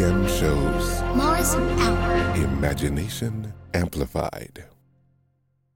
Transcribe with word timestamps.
Dog, 0.00 0.28
shows 0.30 1.02
Mars 1.14 1.54
out. 1.54 2.36
Imagination 2.38 3.52
Amplified. 3.74 4.64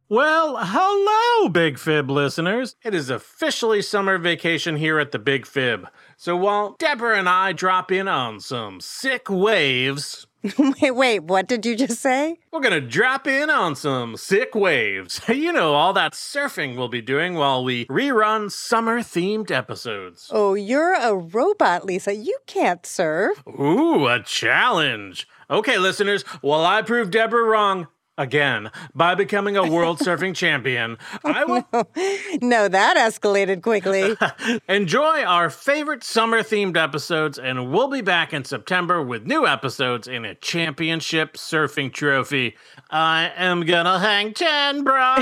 Well, 0.08 0.56
hello, 0.60 1.50
Big 1.50 1.78
Fib 1.78 2.10
listeners. 2.10 2.76
It 2.82 2.94
is 2.94 3.10
officially 3.10 3.82
summer 3.82 4.16
vacation 4.16 4.76
here 4.76 4.98
at 4.98 5.12
the 5.12 5.18
Big 5.18 5.44
Fib. 5.44 5.88
So 6.16 6.38
while 6.38 6.74
Deborah 6.78 7.18
and 7.18 7.28
I 7.28 7.52
drop 7.52 7.92
in 7.92 8.08
on 8.08 8.40
some 8.40 8.80
sick 8.80 9.28
waves, 9.28 10.26
wait, 10.58 10.90
wait, 10.90 11.20
what 11.20 11.48
did 11.48 11.64
you 11.64 11.74
just 11.74 12.00
say? 12.00 12.38
we're 12.52 12.60
gonna 12.60 12.80
drop 12.80 13.26
in 13.26 13.50
on 13.50 13.74
some 13.74 14.16
sick 14.16 14.54
waves. 14.54 15.20
You 15.44 15.52
know, 15.52 15.74
all 15.74 15.92
that 15.92 16.12
surfing 16.12 16.76
we'll 16.76 16.88
be 16.88 17.02
doing 17.02 17.34
while 17.34 17.64
we 17.64 17.84
rerun 17.86 18.50
summer 18.50 19.00
themed 19.00 19.50
episodes. 19.50 20.30
Oh, 20.32 20.54
you're 20.54 20.94
a 20.94 21.14
robot, 21.14 21.84
Lisa. 21.84 22.14
You 22.14 22.38
can't 22.46 22.86
surf. 22.86 23.42
Ooh, 23.46 24.06
a 24.06 24.22
challenge. 24.22 25.28
Okay, 25.50 25.76
listeners, 25.76 26.22
while 26.40 26.64
I 26.64 26.82
prove 26.82 27.10
Deborah 27.10 27.44
wrong 27.44 27.88
again 28.18 28.70
by 28.94 29.14
becoming 29.14 29.56
a 29.56 29.68
world 29.68 29.98
surfing 30.00 30.34
champion, 30.34 30.98
I 31.24 31.44
will 31.44 31.66
No, 32.42 32.68
that 32.68 32.96
escalated 32.96 33.62
quickly. 33.62 34.16
Enjoy 34.68 35.22
our 35.22 35.50
favorite 35.50 36.04
summer 36.04 36.42
themed 36.42 36.76
episodes, 36.76 37.38
and 37.38 37.72
we'll 37.72 37.88
be 37.88 38.00
back 38.00 38.32
in 38.32 38.44
September 38.44 39.02
with 39.02 39.26
new 39.26 39.46
episodes 39.46 40.08
in 40.08 40.24
a 40.24 40.34
championship 40.34 41.34
surfing 41.34 41.92
trophy. 41.92 42.56
I 42.90 43.32
am 43.36 43.64
gonna 43.64 43.98
hang 43.98 44.34
10, 44.34 44.84
bro. 44.84 45.16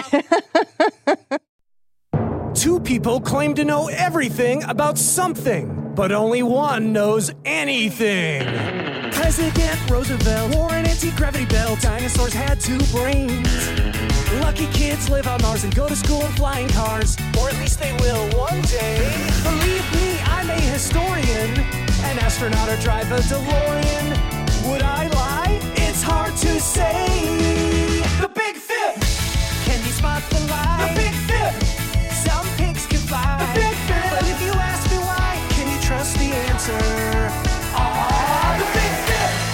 Two 2.55 2.78
people 2.78 3.19
claim 3.19 3.55
to 3.55 3.64
know 3.64 3.89
everything 3.89 4.62
about 4.64 4.98
something, 4.98 5.92
but 5.95 6.12
only 6.12 6.42
one 6.42 6.92
knows 6.92 7.33
anything. 7.47 8.42
President 9.12 9.91
Roosevelt 9.91 10.55
wore 10.55 10.73
an 10.73 10.86
anti 10.86 11.11
gravity 11.12 11.47
belt. 11.47 11.80
Dinosaurs 11.80 12.34
had 12.34 12.61
two 12.61 12.78
brains. 12.92 13.48
Lucky 14.41 14.67
kids 14.67 15.08
live 15.08 15.27
on 15.27 15.41
Mars 15.41 15.64
and 15.64 15.75
go 15.75 15.89
to 15.89 15.97
school 15.97 16.23
in 16.25 16.33
flying 16.33 16.69
cars, 16.69 17.17
or 17.41 17.48
at 17.48 17.56
least 17.58 17.80
they 17.80 17.92
will 18.00 18.28
one 18.39 18.61
day. 18.62 18.98
Believe 19.42 19.92
me, 19.95 20.20
I'm 20.25 20.50
a 20.50 20.61
historian, 20.61 21.50
an 22.05 22.19
astronaut 22.19 22.69
or 22.69 22.77
drive 22.77 23.11
a 23.12 23.19
DeLorean. 23.19 24.69
Would 24.69 24.83
I 24.83 25.08
lie? 25.08 25.58
It's 25.77 26.03
hard 26.03 26.36
to 26.36 26.61
say. 26.61 27.06
The 28.20 28.28
Big 28.28 28.56
Fib! 28.56 29.00
Can 29.64 29.84
you 29.86 29.92
spot 29.92 30.23
the 30.28 30.41
lie? 30.50 30.81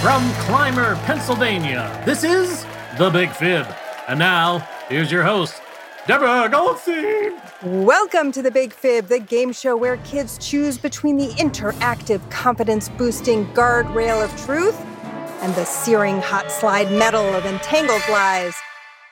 From 0.03 0.31
Clymer, 0.35 0.95
Pennsylvania, 1.07 2.01
this 2.07 2.23
is 2.23 2.65
The 2.99 3.11
Big 3.11 3.31
Fib. 3.31 3.67
And 4.07 4.17
now, 4.17 4.61
here's 4.89 5.11
your 5.11 5.25
host, 5.25 5.61
Deborah 6.07 6.49
Goldstein. 6.49 7.33
Welcome 7.65 8.31
to 8.31 8.41
the 8.41 8.53
Big 8.53 8.73
Fib, 8.73 9.09
the 9.09 9.19
game 9.19 9.51
show 9.53 9.77
where 9.77 9.97
kids 9.99 10.39
choose 10.39 10.79
between 10.79 11.17
the 11.17 11.31
interactive, 11.31 12.21
confidence 12.31 12.89
boosting 12.91 13.45
guardrail 13.55 14.25
of 14.25 14.31
truth 14.45 14.81
and 15.43 15.53
the 15.57 15.65
searing 15.65 16.21
hot 16.21 16.53
slide 16.53 16.93
metal 16.93 17.35
of 17.35 17.45
entangled 17.45 18.03
lies. 18.09 18.55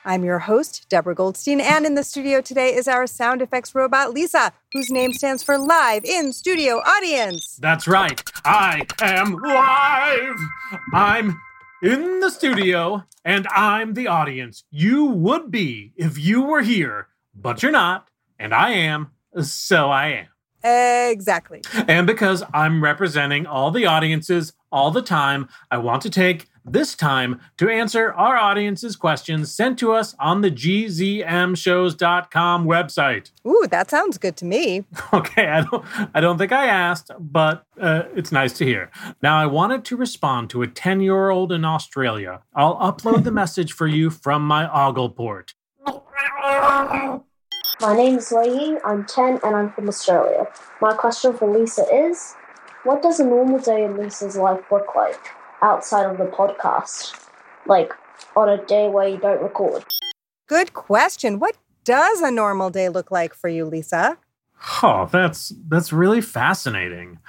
I'm 0.07 0.23
your 0.23 0.39
host, 0.39 0.85
Deborah 0.87 1.13
Goldstein, 1.13 1.59
and 1.59 1.85
in 1.85 1.95
the 1.95 2.03
studio 2.03 2.39
today 2.39 2.73
is 2.73 2.87
our 2.87 3.07
sound 3.07 3.41
effects 3.41 3.75
robot, 3.75 4.13
Lisa, 4.13 4.53
whose 4.71 4.89
name 4.89 5.11
stands 5.11 5.43
for 5.43 5.57
Live 5.57 6.05
in 6.05 6.31
Studio 6.31 6.75
Audience. 6.75 7.57
That's 7.59 7.89
right, 7.89 8.23
I 8.45 8.85
am 9.01 9.33
live. 9.33 10.39
I'm 10.93 11.37
in 11.83 12.21
the 12.21 12.29
studio, 12.29 13.03
and 13.25 13.49
I'm 13.53 13.95
the 13.95 14.07
audience. 14.07 14.63
You 14.71 15.03
would 15.03 15.51
be 15.51 15.91
if 15.97 16.17
you 16.17 16.41
were 16.41 16.61
here, 16.61 17.09
but 17.35 17.61
you're 17.61 17.73
not, 17.73 18.07
and 18.39 18.53
I 18.53 18.71
am, 18.71 19.11
so 19.41 19.91
I 19.91 20.25
am. 20.63 21.09
Exactly. 21.11 21.61
And 21.85 22.07
because 22.07 22.43
I'm 22.53 22.81
representing 22.81 23.45
all 23.45 23.71
the 23.71 23.85
audiences 23.85 24.53
all 24.71 24.89
the 24.89 25.01
time, 25.01 25.49
I 25.69 25.79
want 25.79 26.01
to 26.03 26.09
take 26.09 26.47
this 26.67 26.95
time 26.95 27.39
to 27.57 27.69
answer 27.69 28.11
our 28.13 28.35
audience's 28.35 28.95
questions 28.95 29.51
sent 29.51 29.77
to 29.79 29.93
us 29.93 30.15
on 30.19 30.41
the 30.41 30.51
gzmshows.com 30.51 32.65
website. 32.65 33.31
Ooh, 33.45 33.67
that 33.71 33.89
sounds 33.89 34.17
good 34.17 34.35
to 34.37 34.45
me. 34.45 34.85
Okay, 35.13 35.47
I 35.47 35.61
don't, 35.61 35.85
I 36.13 36.19
don't 36.19 36.37
think 36.37 36.51
I 36.51 36.67
asked, 36.67 37.11
but 37.17 37.65
uh, 37.79 38.03
it's 38.13 38.29
nice 38.31 38.51
to 38.57 38.65
hear. 38.65 38.91
Now, 39.21 39.37
I 39.37 39.45
wanted 39.45 39.85
to 39.85 39.95
respond 39.95 40.49
to 40.49 40.61
a 40.61 40.67
10 40.67 40.99
year 40.99 41.29
old 41.29 41.53
in 41.53 41.63
Australia. 41.63 42.41
I'll 42.53 42.75
upload 42.75 43.23
the 43.23 43.31
message 43.41 43.71
for 43.71 43.87
you 43.87 44.09
from 44.09 44.45
my 44.45 44.69
ogle 44.69 45.09
port. 45.09 45.53
My 47.79 47.95
name 47.95 48.17
is 48.17 48.33
Wei 48.35 48.49
Ying, 48.49 48.79
I'm 48.83 49.05
10 49.05 49.39
and 49.43 49.55
I'm 49.55 49.71
from 49.71 49.87
Australia. 49.87 50.47
My 50.81 50.93
question 50.93 51.33
for 51.33 51.49
Lisa 51.49 51.85
is 51.93 52.35
What 52.83 53.01
does 53.01 53.19
a 53.19 53.25
normal 53.25 53.59
day 53.59 53.85
in 53.85 53.97
Lisa's 53.97 54.35
life 54.35 54.65
look 54.71 54.95
like 54.95 55.36
outside 55.61 56.09
of 56.09 56.17
the 56.17 56.25
podcast? 56.25 57.13
Like 57.65 57.93
on 58.35 58.49
a 58.49 58.63
day 58.65 58.87
where 58.89 59.07
you 59.07 59.17
don't 59.17 59.41
record? 59.41 59.83
Good 60.47 60.73
question. 60.73 61.39
What 61.39 61.57
does 61.83 62.21
a 62.21 62.31
normal 62.31 62.69
day 62.69 62.89
look 62.89 63.11
like 63.11 63.33
for 63.33 63.49
you, 63.49 63.65
Lisa? 63.65 64.17
Oh, 64.81 65.07
that's 65.11 65.53
that's 65.67 65.93
really 65.93 66.21
fascinating. 66.21 67.19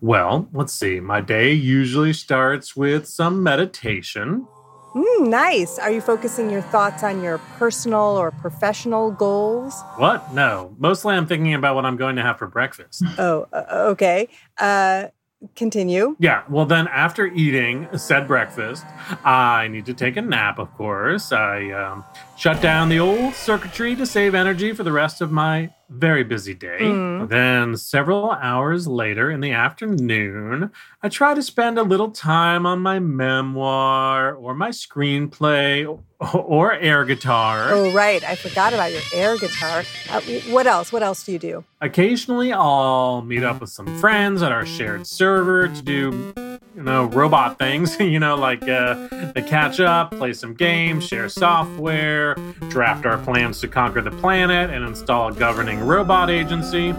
Well, 0.00 0.48
let's 0.52 0.72
see. 0.72 1.00
My 1.00 1.20
day 1.20 1.52
usually 1.52 2.12
starts 2.12 2.74
with 2.74 3.06
some 3.06 3.42
meditation. 3.42 4.46
Mm, 4.94 5.28
nice. 5.28 5.78
Are 5.78 5.90
you 5.90 6.00
focusing 6.00 6.50
your 6.50 6.62
thoughts 6.62 7.02
on 7.02 7.22
your 7.22 7.38
personal 7.58 8.16
or 8.16 8.30
professional 8.30 9.10
goals? 9.10 9.80
What? 9.96 10.32
No. 10.32 10.74
Mostly 10.78 11.14
I'm 11.14 11.26
thinking 11.26 11.52
about 11.54 11.74
what 11.74 11.84
I'm 11.84 11.96
going 11.96 12.16
to 12.16 12.22
have 12.22 12.38
for 12.38 12.46
breakfast. 12.46 13.04
Oh, 13.18 13.46
uh, 13.52 13.64
okay. 13.90 14.28
Uh, 14.56 15.08
continue. 15.54 16.16
Yeah, 16.18 16.42
well, 16.48 16.66
then 16.66 16.88
after 16.88 17.26
eating 17.26 17.88
said 17.96 18.26
breakfast, 18.26 18.84
I 19.24 19.68
need 19.68 19.86
to 19.86 19.94
take 19.94 20.16
a 20.16 20.22
nap, 20.22 20.58
of 20.58 20.72
course. 20.74 21.32
I 21.32 21.70
um, 21.70 22.04
shut 22.36 22.60
down 22.60 22.88
the 22.88 22.98
old 22.98 23.34
circuitry 23.34 23.94
to 23.96 24.06
save 24.06 24.34
energy 24.34 24.72
for 24.72 24.82
the 24.82 24.92
rest 24.92 25.20
of 25.20 25.30
my 25.30 25.70
very 25.88 26.24
busy 26.24 26.54
day. 26.54 26.78
Mm. 26.80 27.28
Then, 27.28 27.76
several 27.76 28.32
hours 28.32 28.86
later 28.86 29.30
in 29.30 29.40
the 29.40 29.52
afternoon, 29.52 30.70
I 31.02 31.08
try 31.08 31.34
to 31.34 31.42
spend 31.42 31.78
a 31.78 31.82
little 31.82 32.10
time 32.10 32.66
on 32.66 32.80
my 32.80 32.98
memoir 32.98 34.34
or 34.34 34.54
my 34.54 34.70
screenplay 34.70 35.88
or, 35.88 36.00
or 36.34 36.72
air 36.72 37.04
guitar. 37.04 37.68
Oh, 37.70 37.92
right. 37.92 38.22
I 38.22 38.34
forgot 38.34 38.74
about 38.74 38.92
your 38.92 39.02
air 39.14 39.36
guitar. 39.38 39.84
Uh, 40.10 40.20
what 40.50 40.66
else? 40.66 40.92
What 40.92 41.02
else 41.02 41.24
do 41.24 41.32
you 41.32 41.38
do? 41.38 41.64
Occasionally, 41.80 42.52
I'll 42.52 43.22
meet 43.22 43.42
up 43.42 43.60
with 43.60 43.70
some 43.70 43.98
friends 43.98 44.42
at 44.42 44.52
our 44.52 44.66
shared 44.66 45.06
server 45.06 45.68
to 45.68 45.82
do, 45.82 46.32
you 46.78 46.84
know, 46.84 47.06
robot 47.06 47.58
things. 47.58 47.98
you 48.00 48.20
know, 48.20 48.36
like 48.36 48.62
uh, 48.62 49.08
to 49.32 49.42
catch 49.42 49.80
up, 49.80 50.12
play 50.12 50.32
some 50.32 50.54
games, 50.54 51.04
share 51.04 51.28
software, 51.28 52.36
draft 52.68 53.04
our 53.04 53.18
plans 53.18 53.60
to 53.60 53.68
conquer 53.68 54.00
the 54.00 54.12
planet, 54.12 54.70
and 54.70 54.84
install 54.84 55.28
a 55.28 55.34
governing 55.34 55.80
robot 55.80 56.30
agency. 56.30 56.94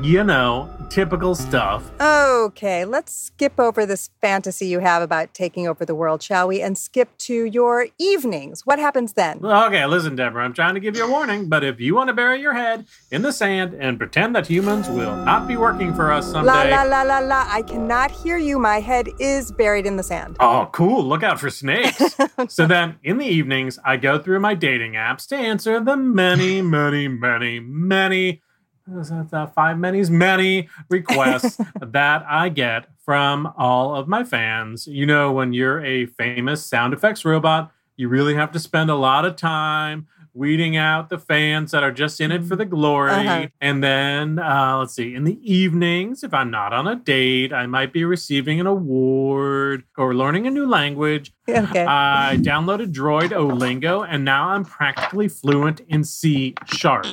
You 0.00 0.22
know, 0.22 0.70
typical 0.88 1.34
stuff. 1.34 1.90
Okay, 2.00 2.84
let's 2.84 3.12
skip 3.12 3.58
over 3.58 3.86
this 3.86 4.10
fantasy 4.20 4.66
you 4.66 4.80
have 4.80 5.02
about 5.02 5.34
taking 5.34 5.66
over 5.66 5.84
the 5.84 5.94
world, 5.94 6.22
shall 6.22 6.48
we? 6.48 6.60
And 6.60 6.76
skip 6.78 7.16
to 7.18 7.44
your 7.44 7.86
evenings. 7.98 8.64
What 8.64 8.78
happens 8.78 9.14
then? 9.14 9.44
Okay, 9.44 9.84
listen, 9.86 10.16
Deborah, 10.16 10.44
I'm 10.44 10.52
trying 10.52 10.74
to 10.74 10.80
give 10.80 10.96
you 10.96 11.04
a 11.04 11.10
warning, 11.10 11.48
but 11.48 11.64
if 11.64 11.80
you 11.80 11.94
want 11.94 12.08
to 12.08 12.14
bury 12.14 12.40
your 12.40 12.54
head 12.54 12.86
in 13.10 13.22
the 13.22 13.32
sand 13.32 13.74
and 13.74 13.98
pretend 13.98 14.34
that 14.36 14.46
humans 14.46 14.88
will 14.88 15.16
not 15.16 15.46
be 15.46 15.56
working 15.56 15.94
for 15.94 16.12
us 16.12 16.30
someday. 16.30 16.70
la 16.70 16.82
la 16.82 17.02
la 17.02 17.02
la. 17.02 17.18
la. 17.18 17.46
I 17.48 17.62
cannot 17.62 18.10
hear 18.10 18.38
you. 18.38 18.58
My 18.58 18.80
head 18.80 19.08
is 19.18 19.52
buried 19.52 19.86
in 19.86 19.96
the 19.96 20.02
sand. 20.02 20.36
Oh, 20.40 20.68
cool. 20.72 21.04
Look 21.04 21.22
out 21.22 21.40
for 21.40 21.50
snakes. 21.50 22.16
so 22.48 22.66
then 22.66 22.96
in 23.02 23.18
the 23.18 23.26
evenings, 23.26 23.78
I 23.84 23.96
go 23.96 24.18
through 24.18 24.40
my 24.40 24.54
dating 24.54 24.92
apps 24.92 25.26
to 25.28 25.36
answer 25.36 25.80
the 25.80 25.96
many, 25.96 26.62
many, 26.62 27.08
many, 27.08 27.60
many 27.60 28.42
five 29.54 29.78
many's 29.78 30.10
many 30.10 30.68
requests 30.88 31.58
that 31.80 32.24
I 32.28 32.48
get 32.48 32.86
from 33.04 33.52
all 33.56 33.94
of 33.94 34.08
my 34.08 34.24
fans. 34.24 34.86
You 34.86 35.06
know, 35.06 35.32
when 35.32 35.52
you're 35.52 35.84
a 35.84 36.06
famous 36.06 36.64
sound 36.64 36.92
effects 36.94 37.24
robot, 37.24 37.72
you 37.96 38.08
really 38.08 38.34
have 38.34 38.52
to 38.52 38.58
spend 38.58 38.90
a 38.90 38.94
lot 38.94 39.24
of 39.24 39.36
time 39.36 40.06
weeding 40.36 40.76
out 40.76 41.08
the 41.08 41.18
fans 41.18 41.70
that 41.70 41.82
are 41.82 41.90
just 41.90 42.20
in 42.20 42.30
it 42.30 42.44
for 42.44 42.56
the 42.56 42.66
glory. 42.66 43.12
Uh-huh. 43.12 43.46
And 43.60 43.82
then, 43.82 44.38
uh, 44.38 44.76
let's 44.78 44.94
see, 44.94 45.14
in 45.14 45.24
the 45.24 45.38
evenings, 45.42 46.22
if 46.22 46.34
I'm 46.34 46.50
not 46.50 46.74
on 46.74 46.86
a 46.86 46.94
date, 46.96 47.52
I 47.52 47.66
might 47.66 47.92
be 47.92 48.04
receiving 48.04 48.60
an 48.60 48.66
award 48.66 49.84
or 49.96 50.14
learning 50.14 50.46
a 50.46 50.50
new 50.50 50.66
language. 50.66 51.32
Okay. 51.48 51.86
I 51.86 52.38
downloaded 52.40 52.92
Droid 52.92 53.30
Olingo, 53.30 54.04
and 54.08 54.24
now 54.24 54.48
I'm 54.48 54.64
practically 54.64 55.28
fluent 55.28 55.80
in 55.88 56.02
C 56.02 56.56
sharp. 56.66 57.06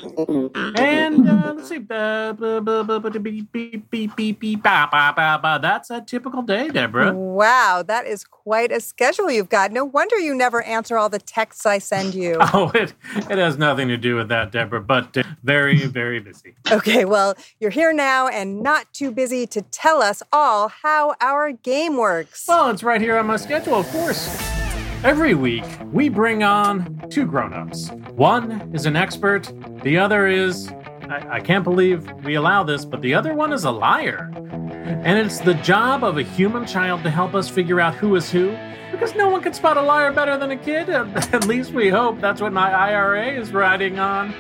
And 0.76 1.30
uh, 1.30 1.54
let's 1.56 1.70
see, 1.70 1.78
that's 1.78 2.42
a 5.92 6.02
typical 6.02 6.42
day, 6.42 6.70
Deborah. 6.70 7.14
Wow, 7.14 7.84
that 7.88 8.08
is 8.08 8.24
quite 8.44 8.72
a 8.72 8.80
schedule 8.80 9.32
you've 9.32 9.50
got. 9.50 9.72
No 9.72 9.86
wonder 9.86 10.18
you 10.20 10.36
never 10.36 10.62
answer 10.64 10.98
all 10.98 11.10
the 11.10 11.20
texts 11.20 11.66
I 11.66 11.80
send 11.80 12.14
you. 12.14 12.38
Oh, 12.56 12.72
it, 12.76 12.94
it 13.32 13.40
has 13.40 13.58
nothing 13.58 13.88
to 13.88 13.98
do 13.98 14.16
with 14.16 14.28
that, 14.30 14.52
Deborah, 14.52 14.82
but 14.82 15.18
uh, 15.18 15.24
very, 15.44 15.86
very 15.88 16.20
busy. 16.20 16.54
Okay, 16.72 17.04
well, 17.04 17.36
you're 17.60 17.72
here 17.72 17.92
now 17.94 18.28
and 18.28 18.62
not 18.62 18.94
too 18.94 19.12
busy 19.12 19.48
to 19.48 19.62
tell 19.64 20.04
us 20.04 20.22
all 20.32 20.68
how 20.68 21.16
our 21.20 21.52
game 21.52 21.98
works. 21.98 22.46
Well, 22.48 22.70
it's 22.70 22.84
right 22.84 23.02
here 23.02 23.18
on 23.18 23.26
my 23.26 23.38
schedule, 23.38 23.76
of 23.76 23.88
course. 23.88 24.28
Every 25.04 25.34
week, 25.34 25.66
we 25.92 26.10
bring 26.10 26.44
on 26.44 27.10
two 27.10 27.26
grown 27.26 27.54
ups. 27.54 27.90
One 28.12 28.72
is 28.74 28.86
an 28.86 28.96
expert, 28.96 29.52
the 29.82 29.98
other 29.98 30.28
is. 30.28 30.72
I, 31.14 31.36
I 31.36 31.40
can't 31.42 31.64
believe 31.64 32.12
we 32.24 32.34
allow 32.36 32.64
this, 32.64 32.86
but 32.86 33.02
the 33.02 33.14
other 33.14 33.36
one 33.36 33.54
is 33.54 33.66
a 33.66 33.72
liar. 33.72 34.32
And 34.36 35.20
it's 35.20 35.40
the 35.40 35.54
job 35.56 36.04
of 36.04 36.18
a 36.18 36.24
human 36.24 36.66
child 36.66 37.04
to 37.04 37.12
help 37.12 37.36
us 37.36 37.48
figure 37.48 37.80
out 37.80 37.94
who 37.94 38.16
is 38.16 38.32
who, 38.32 38.58
because 38.92 39.14
no 39.14 39.30
one 39.30 39.44
can 39.44 39.54
spot 39.54 39.78
a 39.78 39.82
liar 39.82 40.12
better 40.12 40.38
than 40.38 40.50
a 40.50 40.58
kid. 40.58 40.90
At 40.90 41.46
least 41.46 41.72
we 41.72 41.90
hope 41.90 42.20
that's 42.20 42.42
what 42.42 42.52
my 42.52 42.72
IRA 42.72 43.28
is 43.28 43.52
riding 43.54 44.00
on. 44.00 44.32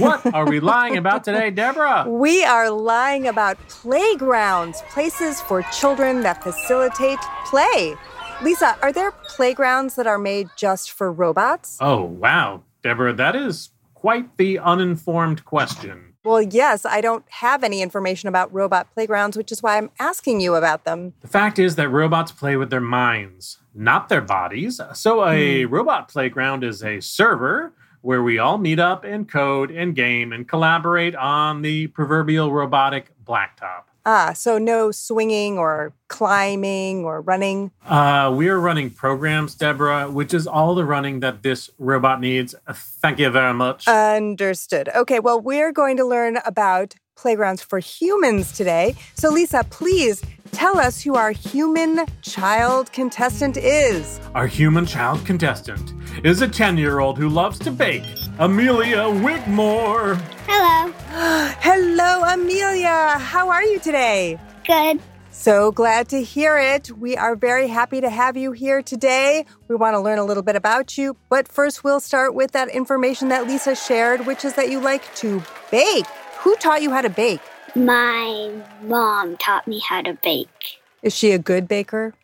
What 0.00 0.26
are 0.34 0.46
we 0.46 0.58
lying 0.58 0.96
about 0.96 1.22
today, 1.22 1.50
Deborah? 1.50 2.06
We 2.08 2.42
are 2.44 2.70
lying 2.70 3.28
about 3.28 3.56
playgrounds, 3.68 4.82
places 4.90 5.40
for 5.40 5.62
children 5.62 6.22
that 6.22 6.42
facilitate 6.42 7.20
play. 7.44 7.94
Lisa, 8.42 8.76
are 8.82 8.92
there 8.92 9.12
playgrounds 9.12 9.94
that 9.94 10.08
are 10.08 10.18
made 10.18 10.48
just 10.56 10.90
for 10.90 11.12
robots? 11.12 11.78
Oh, 11.80 12.02
wow. 12.02 12.64
Deborah, 12.82 13.12
that 13.12 13.36
is 13.36 13.70
quite 13.94 14.36
the 14.38 14.58
uninformed 14.58 15.44
question. 15.44 16.05
Well, 16.26 16.42
yes, 16.42 16.84
I 16.84 17.00
don't 17.00 17.24
have 17.28 17.62
any 17.62 17.80
information 17.80 18.28
about 18.28 18.52
robot 18.52 18.92
playgrounds, 18.92 19.36
which 19.36 19.52
is 19.52 19.62
why 19.62 19.76
I'm 19.76 19.90
asking 20.00 20.40
you 20.40 20.56
about 20.56 20.84
them. 20.84 21.12
The 21.20 21.28
fact 21.28 21.60
is 21.60 21.76
that 21.76 21.88
robots 21.88 22.32
play 22.32 22.56
with 22.56 22.68
their 22.68 22.80
minds, 22.80 23.58
not 23.72 24.08
their 24.08 24.20
bodies. 24.20 24.80
So, 24.94 25.24
a 25.24 25.62
hmm. 25.62 25.72
robot 25.72 26.08
playground 26.08 26.64
is 26.64 26.82
a 26.82 27.00
server 27.00 27.72
where 28.00 28.24
we 28.24 28.40
all 28.40 28.58
meet 28.58 28.80
up 28.80 29.04
and 29.04 29.28
code 29.28 29.70
and 29.70 29.94
game 29.94 30.32
and 30.32 30.48
collaborate 30.48 31.14
on 31.14 31.62
the 31.62 31.86
proverbial 31.88 32.52
robotic 32.52 33.12
blacktop. 33.24 33.84
Ah, 34.08 34.32
so 34.32 34.56
no 34.56 34.92
swinging 34.92 35.58
or 35.58 35.92
climbing 36.06 37.04
or 37.04 37.20
running. 37.20 37.72
Uh, 37.84 38.32
we 38.32 38.48
are 38.48 38.60
running 38.60 38.88
programs, 38.88 39.56
Deborah, 39.56 40.08
which 40.08 40.32
is 40.32 40.46
all 40.46 40.76
the 40.76 40.84
running 40.84 41.18
that 41.20 41.42
this 41.42 41.70
robot 41.78 42.20
needs. 42.20 42.54
Thank 42.72 43.18
you 43.18 43.30
very 43.30 43.52
much. 43.52 43.88
Understood. 43.88 44.88
Okay, 44.94 45.18
well, 45.18 45.40
we're 45.40 45.72
going 45.72 45.96
to 45.96 46.04
learn 46.04 46.38
about 46.46 46.94
playgrounds 47.16 47.62
for 47.62 47.80
humans 47.80 48.52
today. 48.52 48.94
So, 49.14 49.28
Lisa, 49.30 49.64
please 49.70 50.22
tell 50.52 50.78
us 50.78 51.02
who 51.02 51.14
our 51.14 51.30
human 51.30 52.06
child 52.22 52.92
contestant 52.92 53.56
is. 53.56 54.20
Our 54.34 54.46
human 54.46 54.86
child 54.86 55.24
contestant 55.24 55.92
is 56.24 56.42
a 56.42 56.48
10 56.48 56.78
year 56.78 57.00
old 57.00 57.18
who 57.18 57.28
loves 57.28 57.58
to 57.60 57.70
bake, 57.70 58.04
Amelia 58.38 59.08
Wigmore. 59.08 60.16
Hello. 60.46 60.92
Hello, 61.60 62.24
Amelia. 62.24 63.18
How 63.18 63.50
are 63.50 63.64
you 63.64 63.78
today? 63.78 64.38
Good. 64.66 65.00
So 65.30 65.70
glad 65.70 66.08
to 66.08 66.22
hear 66.22 66.58
it. 66.58 66.90
We 66.90 67.16
are 67.16 67.36
very 67.36 67.68
happy 67.68 68.00
to 68.00 68.08
have 68.08 68.36
you 68.36 68.52
here 68.52 68.82
today. 68.82 69.44
We 69.68 69.76
want 69.76 69.94
to 69.94 70.00
learn 70.00 70.18
a 70.18 70.24
little 70.24 70.42
bit 70.42 70.56
about 70.56 70.96
you, 70.96 71.16
but 71.28 71.46
first 71.46 71.84
we'll 71.84 72.00
start 72.00 72.34
with 72.34 72.52
that 72.52 72.68
information 72.70 73.28
that 73.28 73.46
Lisa 73.46 73.74
shared, 73.74 74.26
which 74.26 74.44
is 74.44 74.54
that 74.54 74.70
you 74.70 74.80
like 74.80 75.14
to 75.16 75.42
bake. 75.70 76.06
Who 76.40 76.56
taught 76.56 76.82
you 76.82 76.90
how 76.90 77.02
to 77.02 77.10
bake? 77.10 77.40
My 77.76 78.62
mom 78.80 79.36
taught 79.36 79.68
me 79.68 79.80
how 79.80 80.00
to 80.00 80.14
bake. 80.22 80.80
Is 81.02 81.14
she 81.14 81.32
a 81.32 81.38
good 81.38 81.68
baker? 81.68 82.14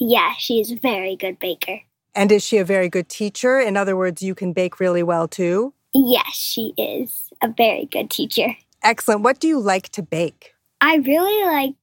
Yeah, 0.00 0.32
she's 0.38 0.72
a 0.72 0.76
very 0.76 1.16
good 1.16 1.38
baker. 1.38 1.80
And 2.14 2.32
is 2.32 2.42
she 2.42 2.56
a 2.56 2.64
very 2.64 2.88
good 2.88 3.10
teacher? 3.10 3.60
In 3.60 3.76
other 3.76 3.94
words, 3.94 4.22
you 4.22 4.34
can 4.34 4.54
bake 4.54 4.80
really 4.80 5.02
well 5.02 5.28
too? 5.28 5.74
Yes, 5.92 6.34
she 6.34 6.72
is 6.78 7.24
a 7.42 7.48
very 7.54 7.84
good 7.84 8.10
teacher. 8.10 8.56
Excellent. 8.82 9.20
What 9.20 9.38
do 9.38 9.48
you 9.48 9.60
like 9.60 9.90
to 9.90 10.02
bake? 10.02 10.54
I 10.80 10.96
really 10.96 11.44
like 11.44 11.74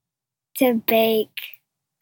to 0.58 0.82
bake 0.88 1.30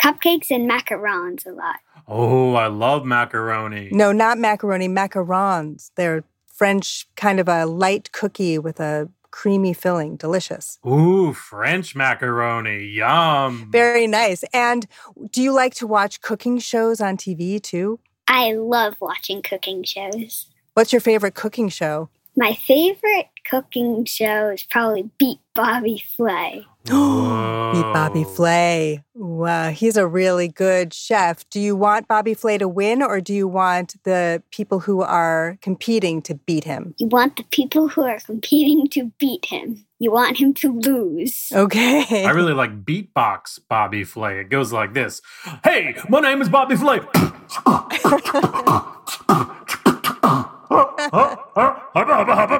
cupcakes 0.01 0.49
and 0.49 0.69
macarons 0.69 1.45
a 1.45 1.51
lot. 1.51 1.81
Oh, 2.07 2.53
I 2.53 2.67
love 2.67 3.05
macaroni. 3.05 3.89
No, 3.91 4.13
not 4.13 4.37
macaroni, 4.37 4.87
macarons. 4.87 5.91
They're 5.97 6.23
French, 6.47 7.05
kind 7.17 7.41
of 7.41 7.49
a 7.49 7.65
light 7.65 8.13
cookie 8.13 8.57
with 8.57 8.79
a 8.79 9.09
creamy 9.31 9.73
filling. 9.73 10.15
Delicious. 10.17 10.79
Ooh, 10.85 11.33
French 11.33 11.95
macaroni. 11.95 12.85
Yum. 12.85 13.69
Very 13.71 14.07
nice. 14.07 14.43
And 14.53 14.87
do 15.31 15.41
you 15.41 15.51
like 15.51 15.73
to 15.75 15.87
watch 15.87 16.21
cooking 16.21 16.59
shows 16.59 17.01
on 17.01 17.17
TV 17.17 17.61
too? 17.61 17.99
I 18.27 18.53
love 18.53 18.95
watching 18.99 19.41
cooking 19.41 19.83
shows. 19.83 20.47
What's 20.73 20.91
your 20.91 20.99
favorite 20.99 21.33
cooking 21.33 21.69
show? 21.69 22.09
My 22.35 22.53
favorite 22.53 23.29
cooking 23.49 24.05
show 24.05 24.49
is 24.49 24.63
probably 24.63 25.09
Beat 25.17 25.39
Bobby 25.55 26.03
Flay. 26.15 26.65
Meet 26.93 27.93
Bobby 27.93 28.23
Flay. 28.23 29.03
Wow, 29.13 29.71
he's 29.71 29.97
a 29.97 30.07
really 30.07 30.47
good 30.47 30.93
chef. 30.93 31.47
Do 31.49 31.59
you 31.59 31.75
want 31.75 32.07
Bobby 32.07 32.33
Flay 32.33 32.57
to 32.57 32.67
win 32.67 33.03
or 33.03 33.19
do 33.19 33.33
you 33.33 33.47
want 33.47 33.95
the 34.03 34.41
people 34.51 34.79
who 34.79 35.01
are 35.01 35.57
competing 35.61 36.21
to 36.23 36.35
beat 36.35 36.63
him? 36.63 36.93
You 36.97 37.07
want 37.07 37.35
the 37.35 37.43
people 37.51 37.89
who 37.89 38.03
are 38.03 38.19
competing 38.19 38.87
to 38.89 39.11
beat 39.19 39.45
him. 39.45 39.85
You 39.99 40.11
want 40.11 40.37
him 40.37 40.53
to 40.55 40.79
lose. 40.79 41.51
Okay. 41.51 42.25
I 42.25 42.29
really 42.31 42.53
like 42.53 42.85
beatbox 42.85 43.59
Bobby 43.67 44.03
Flay. 44.03 44.39
It 44.39 44.49
goes 44.49 44.71
like 44.71 44.93
this 44.93 45.21
Hey, 45.63 45.95
my 46.07 46.21
name 46.21 46.41
is 46.41 46.49
Bobby 46.49 46.75
Flay. 46.75 46.99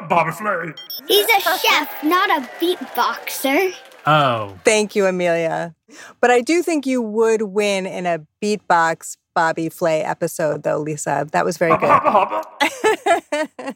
Bobby 0.10 0.32
Flay. 0.32 0.74
He's 1.08 1.25
a 1.25 1.42
chef, 1.60 2.04
not 2.04 2.30
a 2.30 2.42
beatboxer. 2.60 3.74
Oh, 4.08 4.58
Thank 4.64 4.96
you, 4.96 5.06
Amelia. 5.06 5.76
But 6.22 6.32
I 6.32 6.42
do 6.42 6.64
think 6.64 6.86
you 6.86 7.02
would 7.02 7.42
win 7.44 7.86
in 7.86 8.06
a 8.06 8.26
beatbox 8.42 9.18
Bobby 9.36 9.70
Flay 9.70 10.02
episode, 10.02 10.64
though, 10.64 10.80
Lisa. 10.80 11.28
That 11.32 11.46
was 11.46 11.58
very 11.58 11.78
good. 11.78 13.76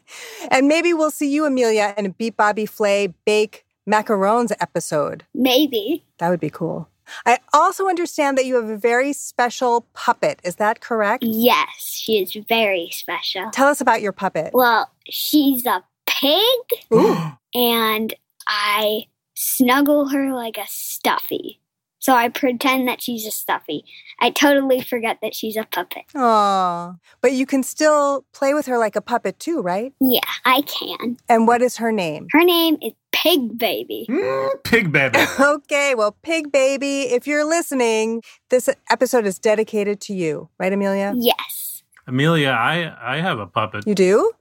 and 0.50 0.66
maybe 0.66 0.92
we'll 0.94 1.10
see 1.10 1.30
you, 1.30 1.44
Amelia, 1.44 1.94
in 1.96 2.06
a 2.06 2.08
Beat 2.08 2.36
Bobby 2.36 2.66
Flay 2.66 3.14
Bake 3.24 3.64
Macarons 3.88 4.52
episode. 4.58 5.24
Maybe. 5.34 6.04
That 6.18 6.30
would 6.30 6.40
be 6.40 6.50
cool. 6.50 6.88
I 7.26 7.38
also 7.52 7.88
understand 7.88 8.38
that 8.38 8.46
you 8.46 8.56
have 8.56 8.68
a 8.68 8.76
very 8.76 9.12
special 9.12 9.86
puppet. 9.92 10.40
Is 10.42 10.56
that 10.56 10.80
correct? 10.80 11.22
Yes, 11.24 11.68
she 11.78 12.20
is 12.20 12.34
very 12.48 12.88
special. 12.90 13.50
Tell 13.50 13.68
us 13.68 13.80
about 13.80 14.00
your 14.00 14.12
puppet. 14.12 14.52
Well, 14.54 14.90
she's 15.08 15.66
a 15.66 15.84
pig, 16.06 16.90
and 17.54 18.14
I 18.48 19.06
snuggle 19.42 20.08
her 20.08 20.34
like 20.34 20.56
a 20.56 20.66
stuffy. 20.66 21.60
So 21.98 22.12
I 22.14 22.30
pretend 22.30 22.88
that 22.88 23.00
she's 23.00 23.26
a 23.26 23.30
stuffy. 23.30 23.84
I 24.20 24.30
totally 24.30 24.80
forget 24.80 25.18
that 25.22 25.36
she's 25.36 25.56
a 25.56 25.64
puppet. 25.64 26.02
Aw. 26.16 26.94
But 27.20 27.32
you 27.32 27.46
can 27.46 27.62
still 27.62 28.24
play 28.32 28.54
with 28.54 28.66
her 28.66 28.76
like 28.76 28.96
a 28.96 29.00
puppet 29.00 29.38
too, 29.38 29.60
right? 29.60 29.92
Yeah, 30.00 30.18
I 30.44 30.62
can. 30.62 31.16
And 31.28 31.46
what 31.46 31.62
is 31.62 31.76
her 31.76 31.92
name? 31.92 32.26
Her 32.32 32.42
name 32.42 32.76
is 32.82 32.92
Pig 33.12 33.56
Baby. 33.56 34.06
Mm, 34.08 34.64
pig 34.64 34.90
baby. 34.90 35.18
Okay, 35.40 35.94
well, 35.94 36.16
Pig 36.22 36.50
Baby, 36.50 37.02
if 37.02 37.26
you're 37.28 37.44
listening, 37.44 38.22
this 38.48 38.68
episode 38.90 39.24
is 39.26 39.38
dedicated 39.38 40.00
to 40.02 40.12
you, 40.12 40.48
right, 40.58 40.72
Amelia? 40.72 41.12
Yes. 41.14 41.84
Amelia, 42.08 42.50
I, 42.50 42.94
I 43.00 43.20
have 43.20 43.38
a 43.38 43.46
puppet. 43.46 43.86
You 43.86 43.94
do? 43.94 44.32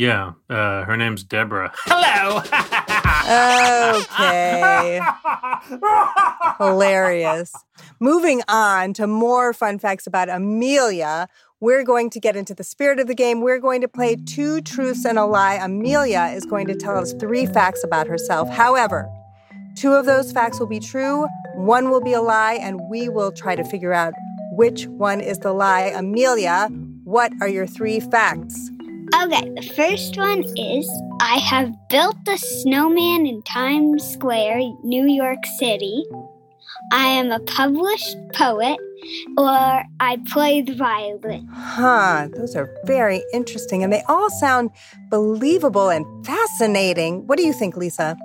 Yeah, 0.00 0.32
uh, 0.48 0.84
her 0.84 0.96
name's 0.96 1.22
Deborah. 1.22 1.74
Hello. 1.84 2.38
Okay. 4.00 4.98
Hilarious. 6.56 7.54
moving 8.00 8.40
on 8.48 8.94
to 8.94 9.06
more 9.06 9.52
fun 9.52 9.78
facts 9.78 10.06
about 10.06 10.30
Amelia. 10.30 11.28
We're 11.60 11.84
going 11.84 12.08
to 12.10 12.18
get 12.18 12.34
into 12.34 12.54
the 12.54 12.64
spirit 12.64 12.98
of 12.98 13.08
the 13.08 13.14
game. 13.14 13.42
We're 13.42 13.58
going 13.58 13.82
to 13.82 13.88
play 13.88 14.16
two 14.16 14.62
truths 14.62 15.04
and 15.04 15.18
a 15.18 15.26
lie. 15.26 15.56
Amelia 15.56 16.32
is 16.34 16.46
going 16.46 16.66
to 16.68 16.74
tell 16.74 16.96
us 16.96 17.12
three 17.12 17.44
facts 17.44 17.84
about 17.84 18.06
herself. 18.06 18.48
However, 18.48 19.06
two 19.76 19.92
of 19.92 20.06
those 20.06 20.32
facts 20.32 20.58
will 20.58 20.66
be 20.66 20.80
true, 20.80 21.26
one 21.56 21.90
will 21.90 22.00
be 22.00 22.14
a 22.14 22.22
lie, 22.22 22.54
and 22.54 22.80
we 22.88 23.10
will 23.10 23.32
try 23.32 23.54
to 23.54 23.64
figure 23.64 23.92
out 23.92 24.14
which 24.52 24.86
one 24.86 25.20
is 25.20 25.40
the 25.40 25.52
lie. 25.52 25.92
Amelia, 25.94 26.68
what 27.04 27.32
are 27.42 27.48
your 27.48 27.66
three 27.66 28.00
facts? 28.00 28.70
Okay, 29.12 29.50
the 29.54 29.72
first 29.76 30.16
one 30.16 30.44
is 30.56 30.88
I 31.20 31.38
have 31.38 31.74
built 31.88 32.16
a 32.28 32.38
snowman 32.38 33.26
in 33.26 33.42
Times 33.42 34.08
Square, 34.08 34.60
New 34.84 35.06
York 35.06 35.44
City. 35.58 36.04
I 36.92 37.06
am 37.06 37.32
a 37.32 37.40
published 37.40 38.16
poet, 38.34 38.78
or 39.36 39.82
I 40.00 40.18
play 40.30 40.62
the 40.62 40.74
violin. 40.74 41.48
Huh, 41.52 42.28
those 42.34 42.54
are 42.54 42.70
very 42.84 43.22
interesting, 43.34 43.82
and 43.82 43.92
they 43.92 44.02
all 44.08 44.30
sound 44.30 44.70
believable 45.10 45.90
and 45.90 46.06
fascinating. 46.24 47.26
What 47.26 47.36
do 47.36 47.44
you 47.44 47.52
think, 47.52 47.76
Lisa? 47.76 48.16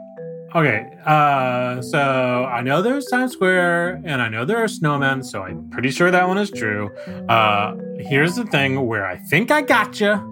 Okay, 0.53 0.87
uh, 1.05 1.81
so 1.81 2.45
I 2.45 2.61
know 2.61 2.81
there's 2.81 3.07
Times 3.07 3.33
Square 3.33 4.01
and 4.05 4.21
I 4.21 4.29
know 4.29 4.45
there 4.45 4.63
are 4.63 4.67
snowmen, 4.67 5.25
so 5.25 5.43
I'm 5.43 5.69
pretty 5.69 5.91
sure 5.91 6.11
that 6.11 6.27
one 6.29 6.37
is 6.37 6.49
true. 6.49 6.95
Uh, 7.27 7.75
here's 7.99 8.35
the 8.35 8.45
thing 8.45 8.87
where 8.87 9.05
I 9.05 9.17
think 9.17 9.51
I 9.51 9.61
gotcha 9.61 10.25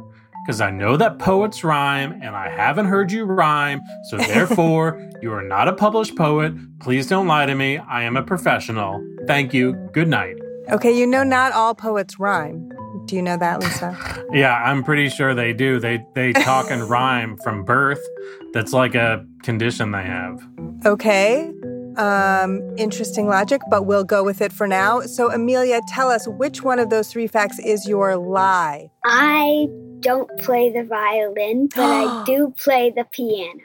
because 0.46 0.62
I 0.62 0.72
know 0.72 0.98
that 0.98 1.20
poets 1.20 1.64
rhyme 1.64 2.20
and 2.22 2.36
I 2.36 2.50
haven't 2.50 2.88
heard 2.88 3.12
you 3.12 3.24
rhyme. 3.24 3.82
So 4.10 4.18
therefore, 4.18 5.10
you 5.22 5.32
are 5.32 5.44
not 5.44 5.68
a 5.68 5.74
published 5.74 6.16
poet. 6.16 6.54
Please 6.80 7.08
don't 7.08 7.28
lie 7.28 7.46
to 7.46 7.56
me. 7.56 7.78
I 7.78 8.04
am 8.04 8.18
a 8.18 8.24
professional. 8.24 9.04
Thank 9.26 9.54
you. 9.54 9.74
Good 9.94 10.08
night. 10.08 10.36
Okay, 10.70 10.98
you 10.98 11.06
know 11.06 11.24
not 11.24 11.52
all 11.54 11.76
poets 11.76 12.20
rhyme. 12.20 12.70
Do 13.06 13.16
you 13.18 13.22
know 13.22 13.38
that, 13.38 13.62
Lisa? 13.62 14.26
yeah, 14.32 14.56
I'm 14.64 14.84
pretty 14.84 15.10
sure 15.10 15.36
they 15.36 15.52
do. 15.52 15.80
They 15.80 16.06
they 16.16 16.32
talk 16.32 16.72
and 16.72 16.84
rhyme 16.90 17.38
from 17.44 17.66
birth. 17.66 18.02
That's 18.54 18.72
like 18.72 18.96
a 18.96 19.26
condition 19.44 19.92
they 19.92 20.04
have. 20.04 20.40
Okay. 20.86 21.52
Um, 21.98 22.62
interesting 22.78 23.28
logic, 23.28 23.62
but 23.70 23.86
we'll 23.86 24.04
go 24.04 24.24
with 24.24 24.42
it 24.42 24.52
for 24.52 24.68
now. 24.68 25.02
So, 25.02 25.32
Amelia, 25.32 25.80
tell 25.88 26.10
us 26.10 26.28
which 26.28 26.64
one 26.64 26.80
of 26.80 26.90
those 26.90 27.12
three 27.12 27.28
facts 27.28 27.60
is 27.60 27.88
your 27.88 28.16
lie. 28.16 28.90
I 29.06 29.68
don't 30.04 30.30
play 30.40 30.70
the 30.72 30.84
violin, 30.84 31.70
but 31.74 31.84
I 31.84 32.24
do 32.26 32.54
play 32.64 32.92
the 32.96 33.06
piano. 33.06 33.60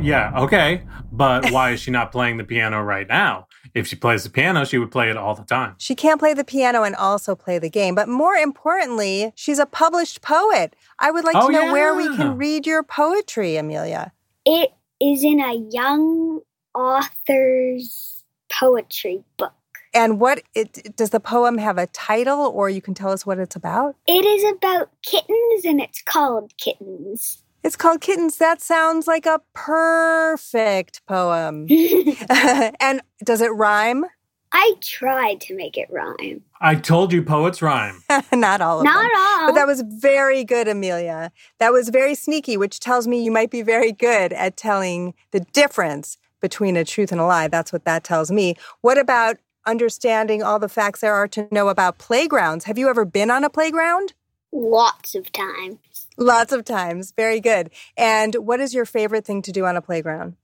Yeah, 0.00 0.32
okay. 0.40 0.82
But 1.12 1.50
why 1.50 1.70
is 1.70 1.80
she 1.80 1.90
not 1.90 2.12
playing 2.12 2.36
the 2.36 2.44
piano 2.44 2.82
right 2.82 3.06
now? 3.08 3.46
If 3.74 3.86
she 3.86 3.96
plays 3.96 4.24
the 4.24 4.30
piano, 4.30 4.64
she 4.64 4.76
would 4.78 4.90
play 4.90 5.08
it 5.10 5.16
all 5.16 5.34
the 5.34 5.44
time. 5.44 5.74
She 5.78 5.94
can't 5.94 6.18
play 6.20 6.34
the 6.34 6.44
piano 6.44 6.82
and 6.82 6.94
also 6.94 7.34
play 7.34 7.58
the 7.58 7.70
game. 7.70 7.94
But 7.94 8.08
more 8.08 8.34
importantly, 8.34 9.32
she's 9.34 9.58
a 9.58 9.66
published 9.66 10.20
poet. 10.22 10.76
I 10.98 11.10
would 11.10 11.24
like 11.24 11.36
Oh, 11.36 11.46
to 11.46 11.52
know 11.52 11.72
where 11.72 11.94
we 11.94 12.14
can 12.16 12.36
read 12.36 12.66
your 12.66 12.82
poetry, 12.82 13.56
Amelia. 13.56 14.12
It 14.44 14.72
is 15.00 15.24
in 15.24 15.40
a 15.40 15.54
young 15.70 16.40
author's 16.74 18.22
poetry 18.52 19.22
book. 19.38 19.52
And 19.96 20.20
what 20.20 20.42
it 20.54 20.94
does 20.94 21.08
the 21.08 21.20
poem 21.20 21.56
have 21.56 21.78
a 21.78 21.86
title 21.86 22.52
or 22.54 22.68
you 22.68 22.82
can 22.82 22.92
tell 22.92 23.10
us 23.12 23.24
what 23.24 23.38
it's 23.38 23.56
about? 23.56 23.96
It 24.06 24.26
is 24.26 24.44
about 24.52 24.90
kittens 25.02 25.64
and 25.64 25.80
it's 25.80 26.02
called 26.02 26.52
Kittens. 26.58 27.42
It's 27.64 27.76
called 27.76 28.02
Kittens. 28.02 28.36
That 28.36 28.60
sounds 28.60 29.06
like 29.06 29.24
a 29.24 29.40
perfect 29.54 31.00
poem. 31.06 31.66
and 32.30 33.00
does 33.24 33.40
it 33.40 33.48
rhyme? 33.54 34.04
I 34.52 34.74
tried 34.82 35.40
to 35.42 35.56
make 35.56 35.78
it 35.78 35.88
rhyme. 35.90 36.42
I 36.60 36.74
told 36.74 37.10
you 37.10 37.22
poets 37.22 37.62
rhyme. 37.62 38.02
Not 38.34 38.60
all 38.60 38.80
of 38.80 38.84
Not 38.84 39.02
them. 39.02 39.10
all. 39.16 39.46
But 39.48 39.54
that 39.54 39.66
was 39.66 39.82
very 39.86 40.44
good, 40.44 40.68
Amelia. 40.68 41.32
That 41.58 41.72
was 41.72 41.88
very 41.88 42.14
sneaky, 42.14 42.58
which 42.58 42.80
tells 42.80 43.08
me 43.08 43.24
you 43.24 43.30
might 43.30 43.50
be 43.50 43.62
very 43.62 43.92
good 43.92 44.34
at 44.34 44.58
telling 44.58 45.14
the 45.30 45.40
difference 45.40 46.18
between 46.40 46.76
a 46.76 46.84
truth 46.84 47.12
and 47.12 47.20
a 47.20 47.24
lie. 47.24 47.48
That's 47.48 47.72
what 47.72 47.84
that 47.86 48.04
tells 48.04 48.30
me. 48.30 48.56
What 48.82 48.98
about 48.98 49.38
understanding 49.66 50.42
all 50.42 50.58
the 50.58 50.68
facts 50.68 51.00
there 51.00 51.14
are 51.14 51.28
to 51.28 51.48
know 51.50 51.68
about 51.68 51.98
playgrounds? 51.98 52.64
Have 52.64 52.78
you 52.78 52.88
ever 52.88 53.04
been 53.04 53.30
on 53.30 53.44
a 53.44 53.50
playground? 53.50 54.14
Lots 54.52 55.14
of 55.14 55.30
times. 55.32 56.06
Lots 56.16 56.52
of 56.52 56.64
times. 56.64 57.12
Very 57.16 57.40
good. 57.40 57.70
And 57.96 58.34
what 58.36 58.60
is 58.60 58.72
your 58.72 58.86
favorite 58.86 59.24
thing 59.24 59.42
to 59.42 59.52
do 59.52 59.66
on 59.66 59.76
a 59.76 59.82
playground? 59.82 60.36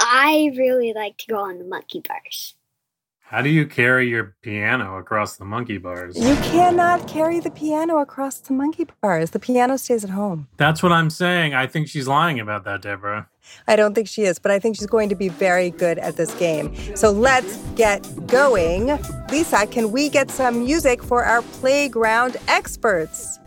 I 0.00 0.52
really 0.56 0.92
like 0.94 1.18
to 1.18 1.26
go 1.26 1.36
on 1.36 1.58
the 1.58 1.64
monkey 1.64 2.02
bars. 2.06 2.54
How 3.30 3.42
do 3.42 3.48
you 3.48 3.64
carry 3.64 4.08
your 4.08 4.34
piano 4.42 4.96
across 4.96 5.36
the 5.36 5.44
monkey 5.44 5.78
bars? 5.78 6.18
You 6.18 6.34
cannot 6.50 7.06
carry 7.06 7.38
the 7.38 7.52
piano 7.52 7.98
across 7.98 8.40
the 8.40 8.52
monkey 8.52 8.88
bars. 9.00 9.30
The 9.30 9.38
piano 9.38 9.76
stays 9.76 10.02
at 10.02 10.10
home. 10.10 10.48
That's 10.56 10.82
what 10.82 10.90
I'm 10.90 11.10
saying. 11.10 11.54
I 11.54 11.68
think 11.68 11.86
she's 11.86 12.08
lying 12.08 12.40
about 12.40 12.64
that, 12.64 12.82
Deborah. 12.82 13.28
I 13.68 13.76
don't 13.76 13.94
think 13.94 14.08
she 14.08 14.22
is, 14.22 14.40
but 14.40 14.50
I 14.50 14.58
think 14.58 14.74
she's 14.74 14.88
going 14.88 15.08
to 15.10 15.14
be 15.14 15.28
very 15.28 15.70
good 15.70 16.00
at 16.00 16.16
this 16.16 16.34
game. 16.34 16.74
So 16.96 17.12
let's 17.12 17.56
get 17.76 18.02
going. 18.26 18.98
Lisa, 19.30 19.64
can 19.68 19.92
we 19.92 20.08
get 20.08 20.28
some 20.32 20.64
music 20.64 21.00
for 21.00 21.22
our 21.24 21.42
playground 21.42 22.36
experts? 22.48 23.39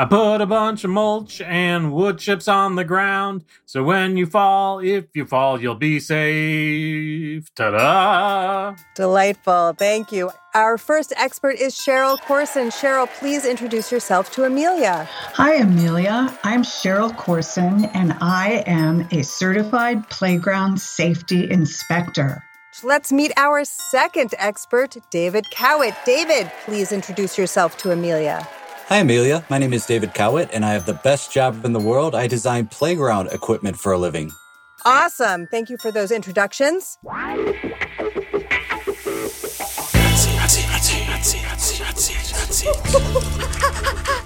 I 0.00 0.04
put 0.04 0.40
a 0.40 0.46
bunch 0.46 0.84
of 0.84 0.90
mulch 0.90 1.40
and 1.40 1.92
wood 1.92 2.18
chips 2.18 2.46
on 2.46 2.76
the 2.76 2.84
ground. 2.84 3.44
So 3.66 3.82
when 3.82 4.16
you 4.16 4.26
fall, 4.26 4.78
if 4.78 5.06
you 5.12 5.24
fall, 5.24 5.60
you'll 5.60 5.74
be 5.74 5.98
safe. 5.98 7.52
Ta 7.56 7.72
da! 7.72 8.76
Delightful. 8.94 9.74
Thank 9.76 10.12
you. 10.12 10.30
Our 10.54 10.78
first 10.78 11.12
expert 11.16 11.56
is 11.56 11.74
Cheryl 11.74 12.16
Corson. 12.20 12.68
Cheryl, 12.68 13.08
please 13.18 13.44
introduce 13.44 13.90
yourself 13.90 14.30
to 14.34 14.44
Amelia. 14.44 15.08
Hi, 15.10 15.54
Amelia. 15.54 16.32
I'm 16.44 16.62
Cheryl 16.62 17.16
Corson, 17.16 17.86
and 17.86 18.16
I 18.20 18.62
am 18.68 19.08
a 19.10 19.24
certified 19.24 20.08
playground 20.10 20.80
safety 20.80 21.50
inspector. 21.50 22.44
Let's 22.84 23.10
meet 23.10 23.32
our 23.36 23.64
second 23.64 24.32
expert, 24.38 24.96
David 25.10 25.50
Cowett. 25.50 25.96
David, 26.06 26.52
please 26.64 26.92
introduce 26.92 27.36
yourself 27.36 27.76
to 27.78 27.90
Amelia. 27.90 28.46
Hi, 28.88 29.00
Amelia. 29.00 29.44
My 29.50 29.58
name 29.58 29.74
is 29.74 29.84
David 29.84 30.14
Cowett, 30.14 30.48
and 30.50 30.64
I 30.64 30.72
have 30.72 30.86
the 30.86 30.94
best 30.94 31.30
job 31.30 31.62
in 31.66 31.74
the 31.74 31.78
world. 31.78 32.14
I 32.14 32.26
design 32.26 32.68
playground 32.68 33.28
equipment 33.32 33.78
for 33.78 33.92
a 33.92 33.98
living. 33.98 34.32
Awesome. 34.86 35.46
Thank 35.50 35.68
you 35.68 35.76
for 35.76 35.92
those 35.92 36.10
introductions. 36.10 36.96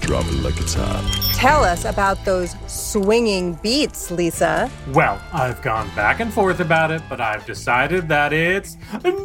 Drop 0.01 0.25
it 0.25 0.43
like 0.43 0.59
it's 0.59 0.75
hot. 0.75 1.03
Tell 1.35 1.63
us 1.63 1.85
about 1.85 2.23
those 2.23 2.55
swinging 2.67 3.55
beats, 3.63 4.11
Lisa. 4.11 4.69
Well, 4.89 5.19
I've 5.31 5.61
gone 5.63 5.89
back 5.95 6.19
and 6.19 6.31
forth 6.31 6.59
about 6.59 6.91
it, 6.91 7.01
but 7.09 7.19
I've 7.19 7.45
decided 7.47 8.07
that 8.09 8.31
it's 8.31 8.77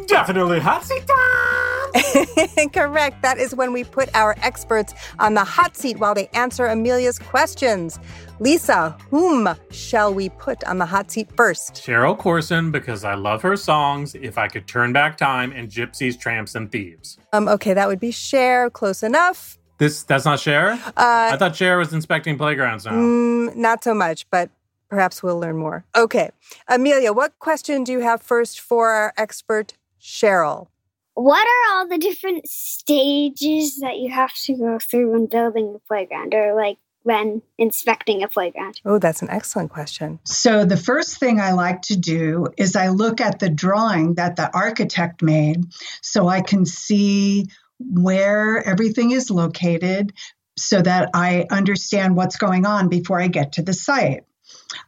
definitely 0.07 0.59
hot 0.59 0.83
seat 0.83 1.03
time. 1.05 2.69
Correct. 2.73 3.21
That 3.21 3.37
is 3.37 3.53
when 3.53 3.73
we 3.73 3.83
put 3.83 4.09
our 4.15 4.35
experts 4.41 4.93
on 5.19 5.33
the 5.33 5.43
hot 5.43 5.75
seat 5.75 5.99
while 5.99 6.15
they 6.15 6.27
answer 6.33 6.65
Amelia's 6.65 7.19
questions. 7.19 7.99
Lisa, 8.39 8.97
whom 9.09 9.53
shall 9.69 10.13
we 10.13 10.29
put 10.29 10.63
on 10.63 10.77
the 10.77 10.85
hot 10.85 11.11
seat 11.11 11.29
first? 11.35 11.73
Cheryl 11.73 12.17
Corson, 12.17 12.71
because 12.71 13.03
I 13.03 13.15
love 13.15 13.41
her 13.41 13.57
songs. 13.57 14.15
If 14.15 14.37
I 14.37 14.47
could 14.47 14.65
turn 14.65 14.93
back 14.93 15.17
time 15.17 15.51
and 15.51 15.69
gypsies, 15.69 16.17
tramps, 16.17 16.55
and 16.55 16.71
thieves. 16.71 17.17
Um, 17.33 17.49
okay, 17.49 17.58
that 17.65 17.87
would 17.87 17.99
be 17.99 18.11
Cher. 18.11 18.69
Close 18.69 19.03
enough. 19.03 19.57
This 19.77 20.03
that's 20.03 20.25
not 20.25 20.39
Cher. 20.39 20.71
Uh, 20.71 20.91
I 20.97 21.37
thought 21.37 21.55
Cher 21.55 21.77
was 21.77 21.93
inspecting 21.93 22.37
playgrounds 22.37 22.85
now. 22.85 22.91
Mm, 22.91 23.55
not 23.55 23.83
so 23.83 23.93
much, 23.93 24.29
but 24.29 24.49
perhaps 24.89 25.23
we'll 25.23 25.39
learn 25.39 25.57
more. 25.57 25.85
Okay, 25.95 26.31
Amelia, 26.67 27.13
what 27.13 27.37
question 27.39 27.83
do 27.83 27.91
you 27.91 28.01
have 28.01 28.21
first 28.21 28.59
for 28.59 28.89
our 28.89 29.13
expert, 29.17 29.73
Cheryl? 30.01 30.67
What 31.13 31.45
are 31.45 31.77
all 31.77 31.87
the 31.87 31.97
different 31.97 32.47
stages 32.47 33.77
that 33.81 33.97
you 33.97 34.11
have 34.11 34.33
to 34.45 34.53
go 34.53 34.79
through 34.79 35.11
when 35.11 35.25
building 35.27 35.75
a 35.75 35.79
playground 35.87 36.33
or 36.33 36.53
like 36.55 36.77
when 37.09 37.41
inspecting 37.57 38.21
a 38.21 38.27
playground? 38.27 38.79
Oh, 38.85 38.99
that's 38.99 39.23
an 39.23 39.31
excellent 39.31 39.71
question. 39.71 40.19
So, 40.25 40.63
the 40.63 40.77
first 40.77 41.17
thing 41.17 41.41
I 41.41 41.53
like 41.53 41.81
to 41.83 41.97
do 41.97 42.45
is 42.55 42.75
I 42.75 42.89
look 42.89 43.19
at 43.19 43.39
the 43.39 43.49
drawing 43.49 44.13
that 44.13 44.35
the 44.35 44.55
architect 44.55 45.23
made 45.23 45.65
so 46.03 46.27
I 46.27 46.41
can 46.41 46.67
see 46.67 47.47
where 47.79 48.61
everything 48.63 49.09
is 49.09 49.31
located 49.31 50.13
so 50.55 50.83
that 50.83 51.09
I 51.15 51.47
understand 51.49 52.15
what's 52.15 52.37
going 52.37 52.67
on 52.67 52.89
before 52.89 53.19
I 53.19 53.27
get 53.27 53.53
to 53.53 53.63
the 53.63 53.73
site. 53.73 54.23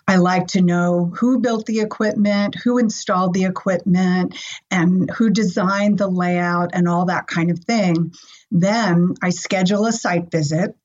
I 0.08 0.18
like 0.18 0.48
to 0.48 0.62
know 0.62 1.12
who 1.18 1.40
built 1.40 1.66
the 1.66 1.80
equipment, 1.80 2.56
who 2.64 2.78
installed 2.78 3.34
the 3.34 3.46
equipment, 3.46 4.36
and 4.70 5.10
who 5.10 5.32
designed 5.32 5.98
the 5.98 6.08
layout 6.08 6.72
and 6.74 6.88
all 6.88 7.06
that 7.06 7.26
kind 7.26 7.50
of 7.50 7.60
thing. 7.60 8.14
Then 8.52 9.16
I 9.24 9.30
schedule 9.32 9.88
a 9.88 9.92
site 9.92 10.30
visit. 10.30 10.76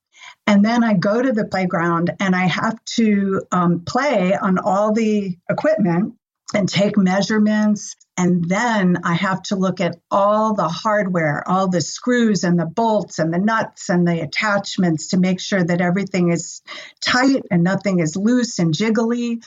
And 0.46 0.64
then 0.64 0.84
I 0.84 0.94
go 0.94 1.20
to 1.20 1.32
the 1.32 1.44
playground 1.44 2.12
and 2.20 2.34
I 2.34 2.46
have 2.46 2.82
to 2.96 3.42
um, 3.50 3.80
play 3.80 4.34
on 4.34 4.58
all 4.58 4.92
the 4.92 5.36
equipment 5.50 6.14
and 6.54 6.68
take 6.68 6.96
measurements. 6.96 7.96
And 8.16 8.48
then 8.48 8.98
I 9.04 9.14
have 9.14 9.42
to 9.44 9.56
look 9.56 9.80
at 9.80 9.96
all 10.10 10.54
the 10.54 10.68
hardware, 10.68 11.42
all 11.46 11.68
the 11.68 11.80
screws 11.80 12.44
and 12.44 12.58
the 12.58 12.66
bolts 12.66 13.18
and 13.18 13.34
the 13.34 13.38
nuts 13.38 13.88
and 13.88 14.06
the 14.06 14.20
attachments 14.20 15.08
to 15.08 15.18
make 15.18 15.40
sure 15.40 15.62
that 15.62 15.80
everything 15.80 16.30
is 16.30 16.62
tight 17.00 17.42
and 17.50 17.64
nothing 17.64 17.98
is 17.98 18.16
loose 18.16 18.60
and 18.60 18.72
jiggly. 18.72 19.44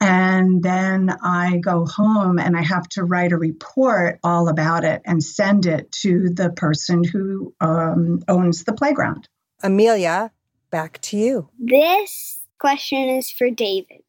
And 0.00 0.62
then 0.62 1.10
I 1.22 1.56
go 1.58 1.86
home 1.86 2.38
and 2.38 2.56
I 2.56 2.62
have 2.62 2.86
to 2.90 3.04
write 3.04 3.32
a 3.32 3.38
report 3.38 4.18
all 4.22 4.48
about 4.48 4.84
it 4.84 5.02
and 5.06 5.22
send 5.22 5.64
it 5.64 5.90
to 6.02 6.30
the 6.30 6.50
person 6.50 7.02
who 7.02 7.54
um, 7.60 8.22
owns 8.28 8.64
the 8.64 8.74
playground. 8.74 9.26
Amelia, 9.62 10.32
back 10.70 11.00
to 11.02 11.16
you. 11.16 11.48
This 11.58 12.40
question 12.58 13.08
is 13.08 13.30
for 13.30 13.50
David. 13.50 14.04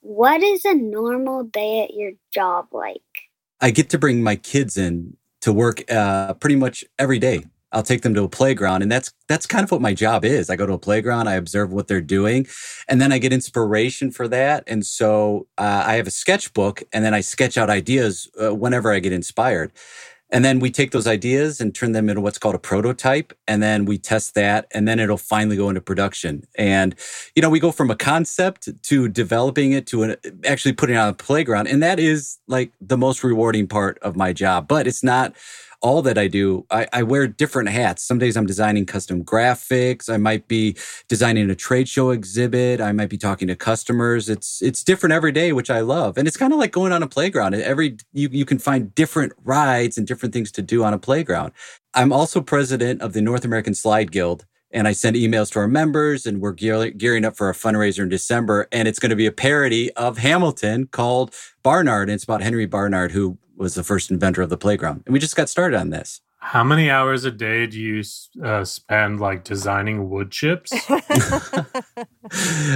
What 0.00 0.42
is 0.42 0.64
a 0.64 0.74
normal 0.74 1.44
day 1.44 1.84
at 1.84 1.94
your 1.94 2.12
job 2.32 2.68
like? 2.72 3.00
I 3.60 3.70
get 3.70 3.90
to 3.90 3.98
bring 3.98 4.22
my 4.22 4.36
kids 4.36 4.76
in 4.76 5.16
to 5.40 5.52
work 5.52 5.90
uh, 5.90 6.34
pretty 6.34 6.56
much 6.56 6.84
every 6.98 7.18
day. 7.18 7.44
I'll 7.72 7.82
take 7.82 8.02
them 8.02 8.14
to 8.14 8.22
a 8.22 8.28
playground, 8.28 8.82
and 8.82 8.92
that's 8.92 9.12
that's 9.26 9.46
kind 9.46 9.64
of 9.64 9.70
what 9.70 9.80
my 9.80 9.94
job 9.94 10.24
is. 10.24 10.48
I 10.48 10.54
go 10.54 10.64
to 10.64 10.74
a 10.74 10.78
playground, 10.78 11.28
I 11.28 11.34
observe 11.34 11.72
what 11.72 11.88
they're 11.88 12.00
doing, 12.00 12.46
and 12.88 13.00
then 13.00 13.12
I 13.12 13.18
get 13.18 13.32
inspiration 13.32 14.12
for 14.12 14.28
that. 14.28 14.62
And 14.68 14.86
so 14.86 15.48
uh, 15.58 15.82
I 15.84 15.94
have 15.94 16.06
a 16.06 16.12
sketchbook, 16.12 16.84
and 16.92 17.04
then 17.04 17.14
I 17.14 17.20
sketch 17.20 17.58
out 17.58 17.70
ideas 17.70 18.30
uh, 18.40 18.54
whenever 18.54 18.92
I 18.92 19.00
get 19.00 19.12
inspired. 19.12 19.72
And 20.30 20.44
then 20.44 20.58
we 20.58 20.70
take 20.70 20.90
those 20.90 21.06
ideas 21.06 21.60
and 21.60 21.74
turn 21.74 21.92
them 21.92 22.08
into 22.08 22.20
what's 22.20 22.38
called 22.38 22.54
a 22.54 22.58
prototype. 22.58 23.32
And 23.46 23.62
then 23.62 23.84
we 23.84 23.98
test 23.98 24.34
that 24.34 24.66
and 24.72 24.88
then 24.88 24.98
it'll 24.98 25.16
finally 25.16 25.56
go 25.56 25.68
into 25.68 25.80
production. 25.80 26.44
And, 26.56 26.94
you 27.36 27.42
know, 27.42 27.50
we 27.50 27.60
go 27.60 27.70
from 27.70 27.90
a 27.90 27.96
concept 27.96 28.68
to 28.82 29.08
developing 29.08 29.72
it 29.72 29.86
to 29.88 30.02
an, 30.02 30.16
actually 30.44 30.72
putting 30.72 30.96
it 30.96 30.98
on 30.98 31.08
a 31.08 31.14
playground. 31.14 31.68
And 31.68 31.82
that 31.82 32.00
is 32.00 32.38
like 32.48 32.72
the 32.80 32.98
most 32.98 33.22
rewarding 33.22 33.68
part 33.68 33.98
of 34.00 34.16
my 34.16 34.32
job. 34.32 34.66
But 34.66 34.86
it's 34.86 35.04
not 35.04 35.34
all 35.84 36.00
that 36.00 36.16
I 36.16 36.28
do, 36.28 36.64
I, 36.70 36.88
I, 36.94 37.02
wear 37.02 37.28
different 37.28 37.68
hats. 37.68 38.02
Some 38.02 38.18
days 38.18 38.38
I'm 38.38 38.46
designing 38.46 38.86
custom 38.86 39.22
graphics. 39.22 40.08
I 40.08 40.16
might 40.16 40.48
be 40.48 40.78
designing 41.08 41.50
a 41.50 41.54
trade 41.54 41.90
show 41.90 42.08
exhibit. 42.08 42.80
I 42.80 42.90
might 42.92 43.10
be 43.10 43.18
talking 43.18 43.48
to 43.48 43.54
customers. 43.54 44.30
It's 44.30 44.62
it's 44.62 44.82
different 44.82 45.12
every 45.12 45.30
day, 45.30 45.52
which 45.52 45.68
I 45.68 45.80
love. 45.80 46.16
And 46.16 46.26
it's 46.26 46.38
kind 46.38 46.54
of 46.54 46.58
like 46.58 46.72
going 46.72 46.90
on 46.90 47.02
a 47.02 47.06
playground. 47.06 47.54
Every 47.54 47.98
you 48.14 48.30
you 48.32 48.46
can 48.46 48.58
find 48.58 48.94
different 48.94 49.34
rides 49.44 49.98
and 49.98 50.06
different 50.06 50.32
things 50.32 50.50
to 50.52 50.62
do 50.62 50.82
on 50.82 50.94
a 50.94 50.98
playground. 50.98 51.52
I'm 51.92 52.14
also 52.14 52.40
president 52.40 53.02
of 53.02 53.12
the 53.12 53.20
North 53.20 53.44
American 53.44 53.74
Slide 53.74 54.10
Guild. 54.10 54.46
And 54.70 54.88
I 54.88 54.92
send 54.92 55.14
emails 55.14 55.52
to 55.52 55.60
our 55.60 55.68
members, 55.68 56.26
and 56.26 56.40
we're 56.40 56.50
gear, 56.50 56.90
gearing 56.90 57.24
up 57.24 57.36
for 57.36 57.48
a 57.48 57.52
fundraiser 57.52 58.00
in 58.00 58.08
December. 58.08 58.66
And 58.72 58.88
it's 58.88 58.98
going 58.98 59.10
to 59.10 59.16
be 59.16 59.26
a 59.26 59.30
parody 59.30 59.92
of 59.92 60.18
Hamilton 60.18 60.88
called 60.88 61.32
Barnard. 61.62 62.08
And 62.08 62.16
it's 62.16 62.24
about 62.24 62.42
Henry 62.42 62.66
Barnard, 62.66 63.12
who 63.12 63.38
was 63.56 63.74
the 63.74 63.84
first 63.84 64.10
inventor 64.10 64.42
of 64.42 64.50
the 64.50 64.58
playground. 64.58 65.02
And 65.06 65.12
we 65.12 65.18
just 65.18 65.36
got 65.36 65.48
started 65.48 65.78
on 65.78 65.90
this. 65.90 66.20
How 66.44 66.62
many 66.62 66.90
hours 66.90 67.24
a 67.24 67.30
day 67.30 67.66
do 67.66 67.80
you 67.80 68.02
uh, 68.42 68.64
spend 68.64 69.18
like 69.18 69.44
designing 69.44 70.10
wood 70.10 70.30
chips? 70.30 70.74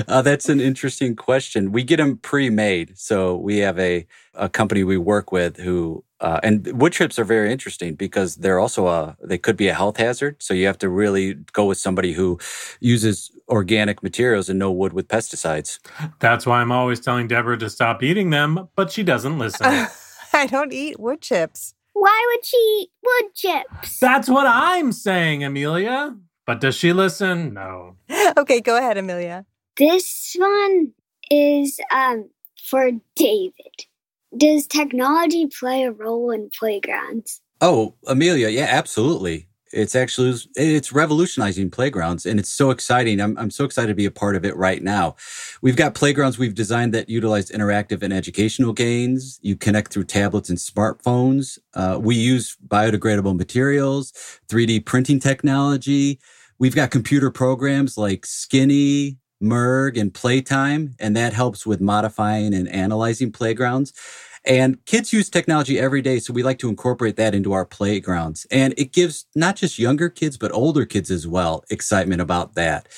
uh, 0.08 0.22
that's 0.22 0.48
an 0.48 0.58
interesting 0.58 1.14
question. 1.14 1.70
We 1.70 1.84
get 1.84 1.98
them 1.98 2.16
pre-made, 2.16 2.96
so 2.98 3.36
we 3.36 3.58
have 3.58 3.78
a 3.78 4.06
a 4.32 4.48
company 4.48 4.84
we 4.84 4.96
work 4.96 5.32
with 5.32 5.58
who 5.58 6.02
uh, 6.20 6.40
and 6.42 6.80
wood 6.80 6.94
chips 6.94 7.18
are 7.18 7.24
very 7.24 7.52
interesting 7.52 7.94
because 7.94 8.36
they're 8.36 8.58
also 8.58 8.86
a 8.86 9.16
they 9.22 9.36
could 9.36 9.56
be 9.56 9.68
a 9.68 9.74
health 9.74 9.98
hazard. 9.98 10.42
So 10.42 10.54
you 10.54 10.66
have 10.66 10.78
to 10.78 10.88
really 10.88 11.34
go 11.52 11.66
with 11.66 11.76
somebody 11.76 12.14
who 12.14 12.38
uses 12.80 13.30
organic 13.48 14.02
materials 14.02 14.48
and 14.48 14.58
no 14.58 14.72
wood 14.72 14.94
with 14.94 15.08
pesticides. 15.08 15.78
That's 16.20 16.46
why 16.46 16.62
I'm 16.62 16.72
always 16.72 17.00
telling 17.00 17.28
Deborah 17.28 17.58
to 17.58 17.68
stop 17.68 18.02
eating 18.02 18.30
them, 18.30 18.68
but 18.76 18.90
she 18.90 19.02
doesn't 19.02 19.38
listen. 19.38 19.86
I 20.32 20.46
don't 20.46 20.72
eat 20.72 21.00
wood 21.00 21.20
chips. 21.20 21.74
Why 21.92 22.26
would 22.30 22.44
she 22.44 22.56
eat 22.56 22.90
wood 23.02 23.34
chips? 23.34 23.98
That's 23.98 24.28
what 24.28 24.46
I'm 24.46 24.92
saying, 24.92 25.42
Amelia. 25.42 26.16
But 26.46 26.60
does 26.60 26.76
she 26.76 26.92
listen? 26.92 27.54
No. 27.54 27.96
okay, 28.36 28.60
go 28.60 28.76
ahead, 28.76 28.96
Amelia. 28.98 29.44
This 29.76 30.34
one 30.38 30.92
is 31.30 31.78
um 31.92 32.30
for 32.70 32.90
David. 33.16 33.86
Does 34.36 34.66
technology 34.66 35.46
play 35.46 35.84
a 35.84 35.92
role 35.92 36.30
in 36.30 36.50
playgrounds? 36.58 37.40
Oh, 37.60 37.94
Amelia, 38.06 38.48
yeah, 38.48 38.66
absolutely 38.68 39.47
it's 39.72 39.94
actually 39.94 40.38
it's 40.56 40.92
revolutionizing 40.92 41.70
playgrounds 41.70 42.26
and 42.26 42.38
it's 42.38 42.48
so 42.48 42.70
exciting. 42.70 43.20
I'm, 43.20 43.36
I'm 43.38 43.50
so 43.50 43.64
excited 43.64 43.88
to 43.88 43.94
be 43.94 44.04
a 44.04 44.10
part 44.10 44.36
of 44.36 44.44
it 44.44 44.56
right 44.56 44.82
now. 44.82 45.16
We've 45.62 45.76
got 45.76 45.94
playgrounds 45.94 46.38
we've 46.38 46.54
designed 46.54 46.94
that 46.94 47.08
utilize 47.08 47.50
interactive 47.50 48.02
and 48.02 48.12
educational 48.12 48.72
gains. 48.72 49.38
You 49.42 49.56
connect 49.56 49.92
through 49.92 50.04
tablets 50.04 50.48
and 50.48 50.58
smartphones. 50.58 51.58
Uh, 51.74 51.98
we 52.00 52.16
use 52.16 52.56
biodegradable 52.66 53.36
materials 53.36 54.12
3d 54.48 54.84
printing 54.84 55.20
technology. 55.20 56.20
We've 56.58 56.74
got 56.74 56.90
computer 56.90 57.30
programs 57.30 57.96
like 57.96 58.26
skinny 58.26 59.18
merg 59.42 59.98
and 59.98 60.12
playtime 60.12 60.94
and 60.98 61.16
that 61.16 61.32
helps 61.32 61.64
with 61.64 61.80
modifying 61.80 62.52
and 62.52 62.68
analyzing 62.68 63.30
playgrounds 63.30 63.92
and 64.44 64.84
kids 64.86 65.12
use 65.12 65.28
technology 65.28 65.78
every 65.78 66.02
day, 66.02 66.18
so 66.18 66.32
we 66.32 66.42
like 66.42 66.58
to 66.58 66.68
incorporate 66.68 67.16
that 67.16 67.34
into 67.34 67.52
our 67.52 67.64
playgrounds. 67.64 68.46
And 68.50 68.74
it 68.76 68.92
gives 68.92 69.26
not 69.34 69.56
just 69.56 69.78
younger 69.78 70.08
kids, 70.08 70.36
but 70.36 70.52
older 70.52 70.84
kids 70.84 71.10
as 71.10 71.26
well 71.26 71.64
excitement 71.70 72.20
about 72.20 72.54
that. 72.54 72.88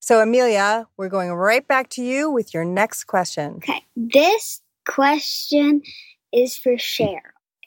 So, 0.00 0.20
Amelia, 0.20 0.86
we're 0.96 1.08
going 1.08 1.32
right 1.32 1.66
back 1.66 1.88
to 1.90 2.02
you 2.02 2.30
with 2.30 2.54
your 2.54 2.64
next 2.64 3.04
question. 3.04 3.56
Okay. 3.56 3.82
This 3.96 4.62
question 4.86 5.82
is 6.32 6.56
for 6.56 6.74
Cheryl. 6.74 7.20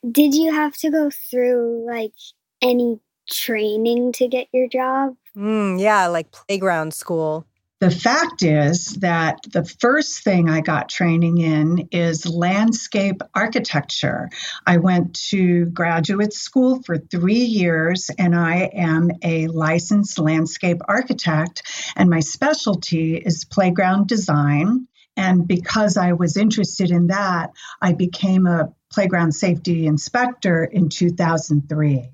Did 0.10 0.34
you 0.34 0.54
have 0.54 0.78
to 0.78 0.90
go 0.90 1.10
through 1.10 1.86
like 1.86 2.14
any 2.62 3.00
training 3.30 4.14
to 4.14 4.28
get 4.28 4.48
your 4.54 4.70
job? 4.70 5.16
Mm, 5.36 5.82
yeah, 5.82 6.08
like 6.08 6.32
playground 6.32 6.94
school. 6.94 7.46
The 7.80 7.90
fact 7.90 8.44
is 8.44 8.96
that 8.96 9.40
the 9.54 9.64
first 9.64 10.22
thing 10.22 10.50
I 10.50 10.60
got 10.60 10.90
training 10.90 11.38
in 11.38 11.88
is 11.94 12.26
landscape 12.26 13.22
architecture. 13.34 14.30
I 14.68 14.78
went 14.78 15.14
to 15.30 15.68
graduate 15.68 16.34
school 16.34 16.84
for 16.84 16.98
three 16.98 17.46
years 17.46 18.12
and 18.20 18.36
I 18.36 18.70
am 18.74 19.12
a 19.24 19.48
licensed 19.48 20.20
landscape 20.20 20.82
architect, 20.90 21.62
and 21.96 22.10
my 22.10 22.20
specialty 22.20 23.16
is 23.16 23.46
playground 23.46 24.10
design. 24.10 24.88
And 25.16 25.48
because 25.48 25.96
I 25.96 26.14
was 26.14 26.36
interested 26.36 26.92
in 26.92 27.08
that, 27.08 27.52
I 27.82 27.94
became 27.94 28.46
a 28.46 28.74
playground 28.92 29.32
safety 29.32 29.88
inspector 29.88 30.66
in 30.66 30.90
2003. 30.90 32.12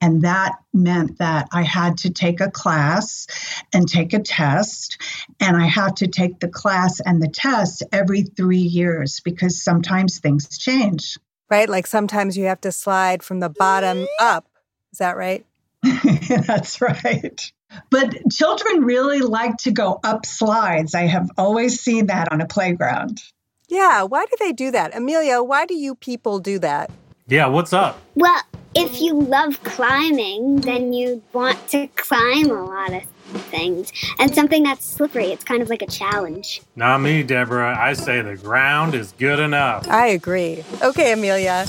And 0.00 0.22
that 0.22 0.56
meant 0.72 1.18
that 1.18 1.48
I 1.52 1.62
had 1.62 1.98
to 1.98 2.10
take 2.10 2.40
a 2.40 2.50
class 2.50 3.26
and 3.72 3.88
take 3.88 4.12
a 4.12 4.18
test. 4.18 5.00
And 5.40 5.56
I 5.56 5.66
have 5.66 5.94
to 5.96 6.06
take 6.06 6.38
the 6.38 6.48
class 6.48 7.00
and 7.00 7.22
the 7.22 7.28
test 7.28 7.82
every 7.92 8.22
three 8.22 8.58
years 8.58 9.20
because 9.20 9.62
sometimes 9.62 10.18
things 10.18 10.58
change. 10.58 11.18
Right? 11.48 11.68
Like 11.68 11.86
sometimes 11.86 12.36
you 12.36 12.46
have 12.46 12.60
to 12.62 12.72
slide 12.72 13.22
from 13.22 13.40
the 13.40 13.48
bottom 13.48 13.98
mm-hmm. 13.98 14.24
up. 14.24 14.48
Is 14.92 14.98
that 14.98 15.16
right? 15.16 15.46
That's 16.46 16.80
right. 16.80 17.52
But 17.90 18.14
children 18.30 18.84
really 18.84 19.20
like 19.20 19.56
to 19.58 19.70
go 19.70 20.00
up 20.02 20.26
slides. 20.26 20.94
I 20.94 21.02
have 21.02 21.30
always 21.36 21.80
seen 21.80 22.06
that 22.06 22.32
on 22.32 22.40
a 22.40 22.46
playground. 22.46 23.22
Yeah. 23.68 24.02
Why 24.02 24.24
do 24.26 24.36
they 24.38 24.52
do 24.52 24.70
that? 24.70 24.96
Amelia, 24.96 25.42
why 25.42 25.66
do 25.66 25.74
you 25.74 25.94
people 25.94 26.38
do 26.38 26.58
that? 26.60 26.90
Yeah, 27.28 27.46
what's 27.48 27.72
up? 27.72 28.00
Well, 28.14 28.40
if 28.76 29.00
you 29.00 29.18
love 29.18 29.60
climbing, 29.64 30.60
then 30.60 30.92
you 30.92 31.24
want 31.32 31.68
to 31.70 31.88
climb 31.96 32.50
a 32.50 32.64
lot 32.64 32.92
of 32.92 33.02
things. 33.50 33.92
And 34.20 34.32
something 34.32 34.62
that's 34.62 34.84
slippery, 34.84 35.32
it's 35.32 35.42
kind 35.42 35.60
of 35.60 35.68
like 35.68 35.82
a 35.82 35.88
challenge. 35.88 36.62
Not 36.76 36.98
me, 37.00 37.24
Deborah. 37.24 37.76
I 37.76 37.94
say 37.94 38.22
the 38.22 38.36
ground 38.36 38.94
is 38.94 39.10
good 39.18 39.40
enough. 39.40 39.88
I 39.88 40.06
agree. 40.06 40.62
Okay, 40.80 41.12
Amelia, 41.12 41.66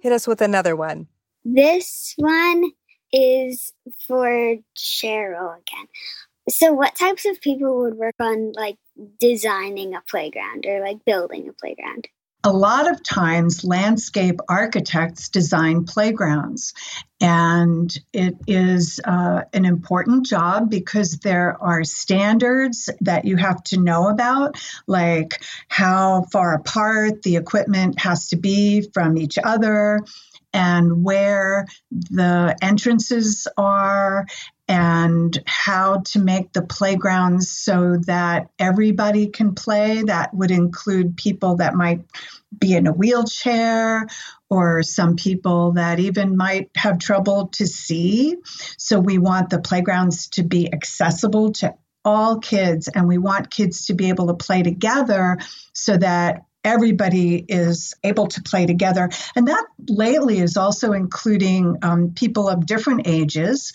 hit 0.00 0.10
us 0.10 0.26
with 0.26 0.40
another 0.40 0.74
one. 0.74 1.06
This 1.44 2.14
one 2.16 2.72
is 3.12 3.72
for 4.08 4.56
Cheryl 4.76 5.54
again. 5.54 5.86
So, 6.48 6.72
what 6.72 6.96
types 6.96 7.24
of 7.26 7.40
people 7.40 7.78
would 7.82 7.94
work 7.94 8.16
on 8.18 8.50
like 8.56 8.76
designing 9.20 9.94
a 9.94 10.02
playground 10.08 10.66
or 10.66 10.80
like 10.80 11.04
building 11.04 11.48
a 11.48 11.52
playground? 11.52 12.08
A 12.46 12.52
lot 12.52 12.88
of 12.88 13.02
times 13.02 13.64
landscape 13.64 14.38
architects 14.48 15.30
design 15.30 15.84
playgrounds 15.84 16.74
and 17.20 17.98
it 18.12 18.36
is 18.46 19.00
uh, 19.04 19.40
an 19.52 19.64
important 19.64 20.26
job 20.26 20.70
because 20.70 21.18
there 21.24 21.60
are 21.60 21.82
standards 21.82 22.88
that 23.00 23.24
you 23.24 23.36
have 23.36 23.60
to 23.64 23.80
know 23.80 24.08
about 24.08 24.54
like 24.86 25.42
how 25.66 26.24
far 26.30 26.54
apart 26.54 27.22
the 27.22 27.34
equipment 27.34 27.98
has 27.98 28.28
to 28.28 28.36
be 28.36 28.88
from 28.94 29.18
each 29.18 29.38
other 29.42 29.98
and 30.52 31.02
where 31.02 31.66
the 31.90 32.56
entrances 32.62 33.48
are 33.56 34.24
and 34.68 35.38
how 35.46 36.02
to 36.06 36.18
make 36.18 36.52
the 36.52 36.62
playgrounds 36.62 37.50
so 37.50 37.98
that 38.06 38.50
everybody 38.58 39.28
can 39.28 39.54
play. 39.54 40.02
That 40.02 40.34
would 40.34 40.50
include 40.50 41.16
people 41.16 41.56
that 41.56 41.74
might 41.74 42.00
be 42.58 42.74
in 42.74 42.86
a 42.86 42.92
wheelchair 42.92 44.06
or 44.50 44.82
some 44.82 45.16
people 45.16 45.72
that 45.72 46.00
even 46.00 46.36
might 46.36 46.70
have 46.76 46.98
trouble 46.98 47.48
to 47.48 47.66
see. 47.66 48.36
So 48.76 48.98
we 48.98 49.18
want 49.18 49.50
the 49.50 49.60
playgrounds 49.60 50.28
to 50.30 50.42
be 50.42 50.72
accessible 50.72 51.52
to 51.54 51.74
all 52.04 52.38
kids 52.38 52.88
and 52.88 53.08
we 53.08 53.18
want 53.18 53.50
kids 53.50 53.86
to 53.86 53.94
be 53.94 54.08
able 54.08 54.28
to 54.28 54.34
play 54.34 54.62
together 54.62 55.38
so 55.72 55.96
that 55.96 56.44
everybody 56.66 57.44
is 57.48 57.94
able 58.02 58.26
to 58.26 58.42
play 58.42 58.66
together. 58.66 59.08
And 59.36 59.48
that 59.48 59.64
lately 59.88 60.38
is 60.38 60.56
also 60.56 60.92
including 60.92 61.76
um, 61.82 62.12
people 62.14 62.48
of 62.48 62.66
different 62.66 63.06
ages. 63.06 63.72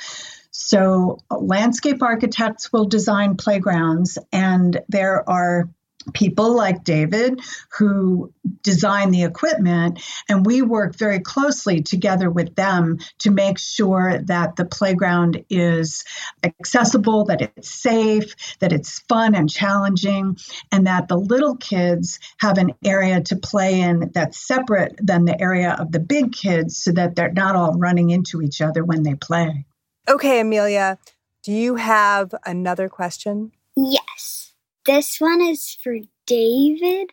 So, 0.51 1.19
landscape 1.29 2.03
architects 2.03 2.73
will 2.73 2.85
design 2.85 3.37
playgrounds, 3.37 4.17
and 4.33 4.81
there 4.89 5.27
are 5.29 5.69
people 6.13 6.55
like 6.55 6.83
David 6.83 7.39
who 7.77 8.33
design 8.63 9.11
the 9.11 9.23
equipment, 9.23 10.01
and 10.27 10.45
we 10.45 10.61
work 10.61 10.95
very 10.95 11.19
closely 11.19 11.81
together 11.81 12.29
with 12.29 12.55
them 12.55 12.97
to 13.19 13.31
make 13.31 13.59
sure 13.59 14.19
that 14.25 14.55
the 14.55 14.65
playground 14.65 15.45
is 15.49 16.03
accessible, 16.43 17.25
that 17.25 17.41
it's 17.41 17.69
safe, 17.69 18.35
that 18.59 18.73
it's 18.73 18.99
fun 18.99 19.35
and 19.35 19.49
challenging, 19.49 20.37
and 20.71 20.87
that 20.87 21.07
the 21.07 21.17
little 21.17 21.55
kids 21.55 22.19
have 22.37 22.57
an 22.57 22.73
area 22.83 23.21
to 23.21 23.35
play 23.35 23.79
in 23.79 24.11
that's 24.13 24.39
separate 24.39 24.95
than 25.01 25.25
the 25.25 25.39
area 25.39 25.75
of 25.79 25.91
the 25.91 25.99
big 25.99 26.33
kids 26.33 26.77
so 26.77 26.91
that 26.91 27.15
they're 27.15 27.31
not 27.31 27.55
all 27.55 27.77
running 27.77 28.09
into 28.09 28.41
each 28.41 28.61
other 28.61 28.83
when 28.83 29.03
they 29.03 29.15
play. 29.15 29.65
Okay, 30.09 30.39
Amelia, 30.39 30.97
do 31.43 31.51
you 31.51 31.75
have 31.75 32.33
another 32.45 32.89
question? 32.89 33.51
Yes. 33.75 34.53
This 34.85 35.17
one 35.19 35.41
is 35.41 35.77
for 35.83 35.97
David, 36.25 37.11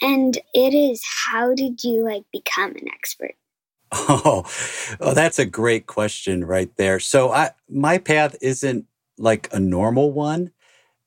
and 0.00 0.38
it 0.54 0.74
is 0.74 1.02
how 1.26 1.54
did 1.54 1.84
you 1.84 2.04
like 2.04 2.24
become 2.32 2.70
an 2.70 2.88
expert? 2.88 3.34
Oh, 3.92 4.44
oh, 5.00 5.12
that's 5.12 5.38
a 5.38 5.44
great 5.44 5.86
question 5.86 6.44
right 6.44 6.74
there. 6.76 6.98
So 6.98 7.30
I 7.30 7.50
my 7.68 7.98
path 7.98 8.34
isn't 8.40 8.86
like 9.18 9.48
a 9.52 9.60
normal 9.60 10.12
one. 10.12 10.52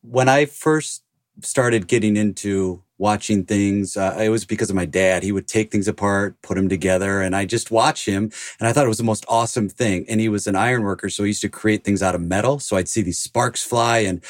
When 0.02 0.30
I 0.30 0.46
first 0.46 1.04
started 1.42 1.88
getting 1.88 2.16
into 2.16 2.84
watching 2.98 3.44
things, 3.46 3.98
uh, 3.98 4.18
it 4.20 4.30
was 4.30 4.46
because 4.46 4.70
of 4.70 4.76
my 4.76 4.86
dad. 4.86 5.24
He 5.24 5.32
would 5.32 5.48
take 5.48 5.72
things 5.72 5.88
apart, 5.88 6.42
put 6.42 6.56
them 6.56 6.70
together, 6.70 7.22
and 7.22 7.36
I 7.36 7.46
just 7.46 7.72
watch 7.72 8.06
him. 8.06 8.32
And 8.60 8.68
I 8.68 8.74
thought 8.74 8.86
it 8.86 8.90
was 8.90 8.98
the 8.98 9.04
most 9.04 9.26
awesome 9.28 9.70
thing. 9.70 10.06
And 10.08 10.22
he 10.22 10.30
was 10.30 10.48
an 10.48 10.56
iron 10.56 10.84
worker, 10.84 11.10
so 11.10 11.24
he 11.24 11.30
used 11.30 11.42
to 11.42 11.50
create 11.50 11.84
things 11.84 12.02
out 12.02 12.16
of 12.16 12.22
metal. 12.22 12.60
So 12.60 12.78
I'd 12.78 12.90
see 12.90 13.02
these 13.02 13.20
sparks 13.20 13.64
fly, 13.64 14.00
and 14.00 14.24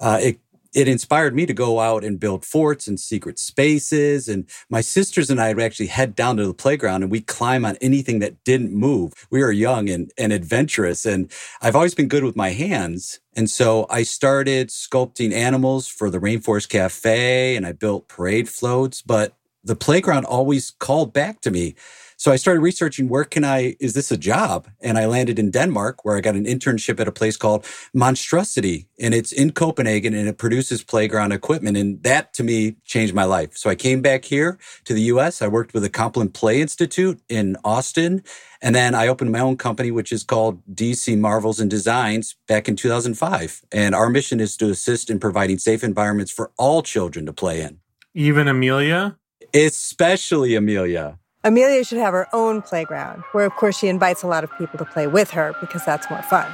uh, 0.00 0.18
it 0.20 0.40
it 0.74 0.88
inspired 0.88 1.34
me 1.34 1.46
to 1.46 1.52
go 1.52 1.80
out 1.80 2.04
and 2.04 2.20
build 2.20 2.44
forts 2.44 2.86
and 2.86 2.98
secret 2.98 3.38
spaces. 3.38 4.28
And 4.28 4.48
my 4.68 4.80
sisters 4.80 5.30
and 5.30 5.40
I 5.40 5.52
would 5.52 5.62
actually 5.62 5.88
head 5.88 6.14
down 6.14 6.36
to 6.36 6.46
the 6.46 6.54
playground 6.54 7.02
and 7.02 7.10
we 7.10 7.20
climb 7.20 7.64
on 7.64 7.76
anything 7.80 8.20
that 8.20 8.42
didn't 8.44 8.72
move. 8.72 9.12
We 9.30 9.42
were 9.42 9.52
young 9.52 9.88
and, 9.88 10.12
and 10.16 10.32
adventurous. 10.32 11.04
And 11.04 11.30
I've 11.60 11.76
always 11.76 11.94
been 11.94 12.08
good 12.08 12.24
with 12.24 12.36
my 12.36 12.50
hands. 12.50 13.20
And 13.34 13.50
so 13.50 13.86
I 13.90 14.02
started 14.04 14.68
sculpting 14.68 15.32
animals 15.32 15.88
for 15.88 16.10
the 16.10 16.18
Rainforest 16.18 16.68
Cafe 16.68 17.56
and 17.56 17.66
I 17.66 17.72
built 17.72 18.08
parade 18.08 18.48
floats. 18.48 19.02
But 19.02 19.34
the 19.64 19.76
playground 19.76 20.24
always 20.24 20.70
called 20.70 21.12
back 21.12 21.40
to 21.42 21.50
me. 21.50 21.74
So 22.20 22.30
I 22.30 22.36
started 22.36 22.60
researching 22.60 23.08
where 23.08 23.24
can 23.24 23.44
I, 23.44 23.76
is 23.80 23.94
this 23.94 24.10
a 24.10 24.16
job? 24.18 24.68
And 24.82 24.98
I 24.98 25.06
landed 25.06 25.38
in 25.38 25.50
Denmark 25.50 26.04
where 26.04 26.18
I 26.18 26.20
got 26.20 26.34
an 26.34 26.44
internship 26.44 27.00
at 27.00 27.08
a 27.08 27.12
place 27.12 27.38
called 27.38 27.64
Monstrosity 27.94 28.88
and 28.98 29.14
it's 29.14 29.32
in 29.32 29.52
Copenhagen 29.52 30.12
and 30.12 30.28
it 30.28 30.36
produces 30.36 30.84
playground 30.84 31.32
equipment. 31.32 31.78
And 31.78 32.02
that 32.02 32.34
to 32.34 32.42
me 32.42 32.76
changed 32.84 33.14
my 33.14 33.24
life. 33.24 33.56
So 33.56 33.70
I 33.70 33.74
came 33.74 34.02
back 34.02 34.26
here 34.26 34.58
to 34.84 34.92
the 34.92 35.00
US. 35.12 35.40
I 35.40 35.48
worked 35.48 35.72
with 35.72 35.82
the 35.82 35.88
Compline 35.88 36.28
Play 36.28 36.60
Institute 36.60 37.18
in 37.30 37.56
Austin. 37.64 38.22
And 38.60 38.74
then 38.74 38.94
I 38.94 39.08
opened 39.08 39.32
my 39.32 39.40
own 39.40 39.56
company, 39.56 39.90
which 39.90 40.12
is 40.12 40.22
called 40.22 40.60
DC 40.74 41.18
Marvels 41.18 41.58
and 41.58 41.70
Designs 41.70 42.36
back 42.46 42.68
in 42.68 42.76
2005. 42.76 43.62
And 43.72 43.94
our 43.94 44.10
mission 44.10 44.40
is 44.40 44.58
to 44.58 44.68
assist 44.68 45.08
in 45.08 45.20
providing 45.20 45.56
safe 45.56 45.82
environments 45.82 46.30
for 46.30 46.50
all 46.58 46.82
children 46.82 47.24
to 47.24 47.32
play 47.32 47.62
in. 47.62 47.80
Even 48.12 48.46
Amelia? 48.46 49.16
Especially 49.54 50.54
Amelia. 50.54 51.16
Amelia 51.42 51.84
should 51.84 51.98
have 51.98 52.12
her 52.12 52.28
own 52.34 52.60
playground, 52.60 53.22
where 53.32 53.46
of 53.46 53.54
course 53.56 53.78
she 53.78 53.88
invites 53.88 54.22
a 54.22 54.26
lot 54.26 54.44
of 54.44 54.50
people 54.58 54.78
to 54.78 54.84
play 54.84 55.06
with 55.06 55.30
her 55.30 55.54
because 55.60 55.84
that's 55.84 56.08
more 56.10 56.22
fun. 56.22 56.50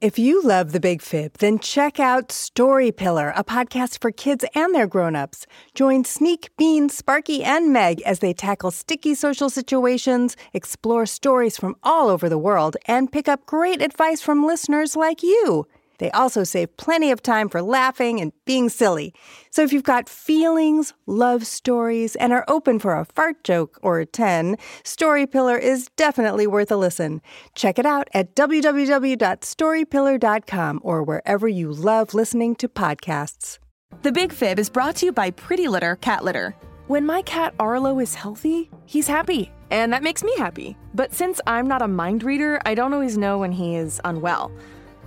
If 0.00 0.18
you 0.18 0.42
love 0.42 0.72
The 0.72 0.80
Big 0.80 1.00
Fib, 1.00 1.38
then 1.38 1.60
check 1.60 2.00
out 2.00 2.32
Story 2.32 2.90
Pillar, 2.90 3.32
a 3.36 3.44
podcast 3.44 4.00
for 4.00 4.10
kids 4.10 4.44
and 4.52 4.74
their 4.74 4.88
grown-ups. 4.88 5.46
Join 5.74 6.04
Sneak, 6.04 6.50
Bean, 6.56 6.88
Sparky, 6.88 7.44
and 7.44 7.72
Meg 7.72 8.00
as 8.02 8.18
they 8.18 8.32
tackle 8.32 8.72
sticky 8.72 9.14
social 9.14 9.48
situations, 9.48 10.36
explore 10.52 11.06
stories 11.06 11.56
from 11.56 11.76
all 11.84 12.08
over 12.08 12.28
the 12.28 12.36
world, 12.36 12.76
and 12.88 13.12
pick 13.12 13.28
up 13.28 13.46
great 13.46 13.80
advice 13.80 14.20
from 14.20 14.44
listeners 14.44 14.96
like 14.96 15.22
you. 15.22 15.68
They 16.02 16.10
also 16.10 16.42
save 16.42 16.76
plenty 16.76 17.12
of 17.12 17.22
time 17.22 17.48
for 17.48 17.62
laughing 17.62 18.20
and 18.20 18.32
being 18.44 18.68
silly. 18.68 19.14
So 19.52 19.62
if 19.62 19.72
you've 19.72 19.84
got 19.84 20.08
feelings, 20.08 20.94
love 21.06 21.46
stories, 21.46 22.16
and 22.16 22.32
are 22.32 22.44
open 22.48 22.80
for 22.80 22.98
a 22.98 23.04
fart 23.04 23.44
joke 23.44 23.78
or 23.82 24.04
10, 24.04 24.56
Story 24.82 25.28
Pillar 25.28 25.56
is 25.56 25.88
definitely 25.94 26.48
worth 26.48 26.72
a 26.72 26.76
listen. 26.76 27.22
Check 27.54 27.78
it 27.78 27.86
out 27.86 28.08
at 28.12 28.34
www.storypillar.com 28.34 30.80
or 30.82 31.04
wherever 31.04 31.46
you 31.46 31.70
love 31.70 32.14
listening 32.14 32.56
to 32.56 32.68
podcasts. 32.68 33.60
The 34.02 34.10
Big 34.10 34.32
Fib 34.32 34.58
is 34.58 34.70
brought 34.70 34.96
to 34.96 35.06
you 35.06 35.12
by 35.12 35.30
Pretty 35.30 35.68
Litter 35.68 35.94
Cat 35.94 36.24
Litter. 36.24 36.56
When 36.88 37.06
my 37.06 37.22
cat 37.22 37.54
Arlo 37.60 38.00
is 38.00 38.16
healthy, 38.16 38.68
he's 38.86 39.06
happy, 39.06 39.52
and 39.70 39.92
that 39.92 40.02
makes 40.02 40.24
me 40.24 40.34
happy. 40.36 40.76
But 40.94 41.14
since 41.14 41.40
I'm 41.46 41.68
not 41.68 41.80
a 41.80 41.86
mind 41.86 42.24
reader, 42.24 42.60
I 42.66 42.74
don't 42.74 42.92
always 42.92 43.16
know 43.16 43.38
when 43.38 43.52
he 43.52 43.76
is 43.76 44.00
unwell. 44.04 44.50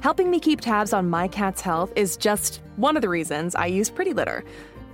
Helping 0.02 0.30
me 0.30 0.40
keep 0.40 0.62
tabs 0.62 0.94
on 0.94 1.10
my 1.10 1.28
cat's 1.28 1.62
health 1.62 1.92
is 1.96 2.18
just 2.18 2.62
one 2.76 2.96
of 2.96 3.02
the 3.02 3.10
reasons 3.10 3.56
I 3.56 3.68
use 3.68 3.90
Pretty 3.90 4.14
Litter. 4.14 4.44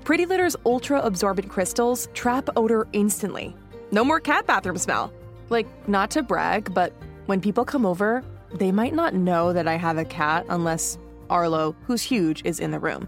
Pretty 0.04 0.26
Litter's 0.26 0.56
ultra 0.66 1.02
absorbent 1.02 1.50
crystals 1.50 2.08
trap 2.14 2.50
odor 2.56 2.88
instantly. 2.94 3.56
No 3.92 4.04
more 4.04 4.20
cat 4.20 4.48
bathroom 4.48 4.78
smell. 4.78 5.12
Like, 5.50 5.68
not 5.88 6.12
to 6.12 6.24
brag, 6.24 6.74
but 6.74 6.94
when 7.26 7.42
people 7.42 7.66
come 7.66 7.86
over, 7.86 8.24
they 8.54 8.72
might 8.72 8.94
not 8.94 9.14
know 9.14 9.52
that 9.54 9.68
I 9.68 9.76
have 9.76 9.98
a 9.98 10.06
cat 10.06 10.46
unless 10.50 10.98
Arlo, 11.30 11.76
who's 11.84 12.02
huge, 12.02 12.44
is 12.46 12.60
in 12.60 12.72
the 12.72 12.80
room. 12.80 13.08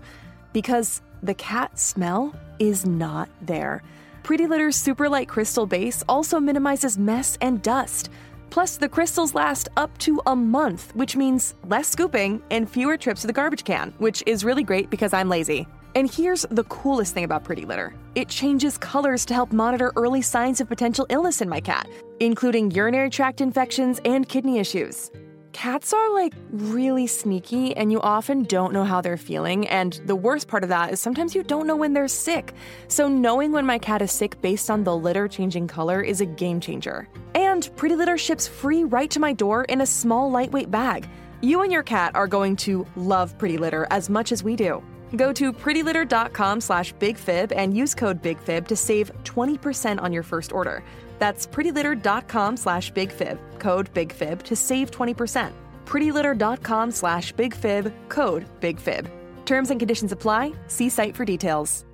Because 0.51 1.01
the 1.21 1.33
cat 1.33 1.79
smell 1.79 2.35
is 2.59 2.85
not 2.85 3.29
there. 3.41 3.81
Pretty 4.23 4.45
Litter's 4.45 4.75
super 4.75 5.09
light 5.09 5.27
crystal 5.27 5.65
base 5.65 6.03
also 6.07 6.39
minimizes 6.39 6.97
mess 6.97 7.37
and 7.41 7.61
dust. 7.61 8.09
Plus, 8.53 8.77
the 8.77 8.87
crystals 8.87 9.33
last 9.33 9.67
up 9.77 9.97
to 9.97 10.21
a 10.27 10.35
month, 10.35 10.95
which 10.95 11.15
means 11.15 11.55
less 11.65 11.89
scooping 11.89 12.39
and 12.51 12.69
fewer 12.69 12.95
trips 12.97 13.21
to 13.21 13.27
the 13.27 13.33
garbage 13.33 13.63
can, 13.63 13.91
which 13.97 14.21
is 14.27 14.45
really 14.45 14.61
great 14.61 14.91
because 14.91 15.11
I'm 15.11 15.27
lazy. 15.27 15.65
And 15.95 16.07
here's 16.07 16.43
the 16.51 16.63
coolest 16.65 17.15
thing 17.15 17.23
about 17.23 17.43
Pretty 17.43 17.65
Litter 17.65 17.95
it 18.13 18.27
changes 18.27 18.77
colors 18.77 19.25
to 19.25 19.33
help 19.33 19.51
monitor 19.51 19.91
early 19.95 20.21
signs 20.21 20.61
of 20.61 20.67
potential 20.67 21.07
illness 21.09 21.41
in 21.41 21.49
my 21.49 21.61
cat, 21.61 21.89
including 22.19 22.69
urinary 22.69 23.09
tract 23.09 23.41
infections 23.41 23.99
and 24.05 24.29
kidney 24.29 24.59
issues. 24.59 25.09
Cats 25.53 25.93
are 25.93 26.11
like 26.11 26.33
really 26.49 27.05
sneaky, 27.05 27.77
and 27.77 27.91
you 27.91 28.01
often 28.01 28.41
don't 28.41 28.73
know 28.73 28.83
how 28.83 29.01
they're 29.01 29.17
feeling. 29.17 29.67
And 29.67 30.01
the 30.07 30.15
worst 30.15 30.47
part 30.47 30.63
of 30.63 30.69
that 30.69 30.91
is 30.91 30.99
sometimes 30.99 31.35
you 31.35 31.43
don't 31.43 31.67
know 31.67 31.75
when 31.75 31.93
they're 31.93 32.07
sick. 32.07 32.53
So, 32.87 33.07
knowing 33.07 33.51
when 33.51 33.65
my 33.65 33.77
cat 33.77 34.01
is 34.01 34.11
sick 34.11 34.41
based 34.41 34.71
on 34.71 34.83
the 34.83 34.97
litter 34.97 35.27
changing 35.27 35.67
color 35.67 36.01
is 36.01 36.21
a 36.21 36.25
game 36.25 36.59
changer. 36.59 37.07
And 37.35 37.69
Pretty 37.77 37.95
Litter 37.95 38.17
ships 38.17 38.47
free 38.47 38.83
right 38.83 39.11
to 39.11 39.19
my 39.19 39.31
door 39.31 39.63
in 39.65 39.81
a 39.81 39.85
small, 39.85 40.31
lightweight 40.31 40.71
bag. 40.71 41.07
You 41.41 41.61
and 41.61 41.71
your 41.71 41.83
cat 41.83 42.15
are 42.15 42.27
going 42.27 42.55
to 42.57 42.85
love 42.95 43.37
Pretty 43.37 43.57
Litter 43.57 43.85
as 43.91 44.09
much 44.09 44.31
as 44.31 44.43
we 44.43 44.55
do. 44.55 44.83
Go 45.15 45.31
to 45.33 45.53
prettylitter.com 45.53 46.61
slash 46.61 46.95
bigfib 46.95 47.53
and 47.55 47.77
use 47.77 47.93
code 47.93 48.23
bigfib 48.23 48.67
to 48.67 48.75
save 48.75 49.11
20% 49.23 50.01
on 50.01 50.11
your 50.11 50.23
first 50.23 50.51
order. 50.51 50.83
That's 51.23 51.47
prettylitter.com 51.47 52.57
slash 52.57 52.91
bigfib, 52.91 53.37
code 53.57 53.89
bigfib 53.93 54.41
to 54.41 54.57
save 54.57 54.91
20%. 54.91 55.53
prettylitter.com 55.85 56.91
slash 56.91 57.33
bigfib, 57.35 57.93
code 58.09 58.43
bigfib. 58.59 59.09
Terms 59.45 59.71
and 59.71 59.79
conditions 59.79 60.11
apply. 60.11 60.51
See 60.67 60.89
site 60.89 61.15
for 61.15 61.23
details. 61.23 61.85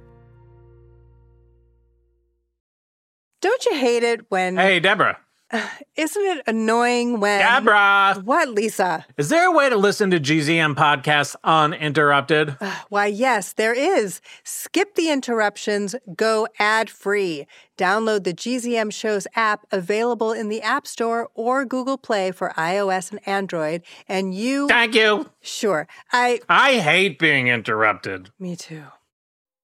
Don't 3.41 3.65
you 3.67 3.75
hate 3.75 4.01
it 4.01 4.21
when... 4.31 4.57
Hey, 4.57 4.79
Deborah. 4.79 5.19
Isn't 5.95 6.23
it 6.23 6.43
annoying 6.47 7.19
when. 7.19 7.41
Gabra! 7.41 8.23
What, 8.23 8.49
Lisa? 8.49 9.05
Is 9.17 9.29
there 9.29 9.47
a 9.47 9.51
way 9.51 9.69
to 9.69 9.77
listen 9.77 10.11
to 10.11 10.19
GZM 10.19 10.75
podcasts 10.75 11.35
uninterrupted? 11.43 12.57
Why, 12.89 13.07
yes, 13.07 13.53
there 13.53 13.73
is. 13.73 14.21
Skip 14.43 14.95
the 14.95 15.09
interruptions, 15.09 15.95
go 16.15 16.47
ad 16.59 16.89
free. 16.89 17.47
Download 17.77 18.23
the 18.23 18.33
GZM 18.33 18.91
Shows 18.91 19.25
app 19.35 19.65
available 19.71 20.33
in 20.33 20.49
the 20.49 20.61
App 20.61 20.85
Store 20.85 21.29
or 21.33 21.65
Google 21.65 21.97
Play 21.97 22.31
for 22.31 22.49
iOS 22.57 23.11
and 23.11 23.25
Android, 23.27 23.81
and 24.07 24.35
you. 24.35 24.67
Thank 24.67 24.95
you. 24.95 25.29
Sure. 25.41 25.87
I. 26.11 26.41
I 26.49 26.79
hate 26.79 27.17
being 27.19 27.47
interrupted. 27.47 28.29
Me 28.39 28.55
too. 28.55 28.83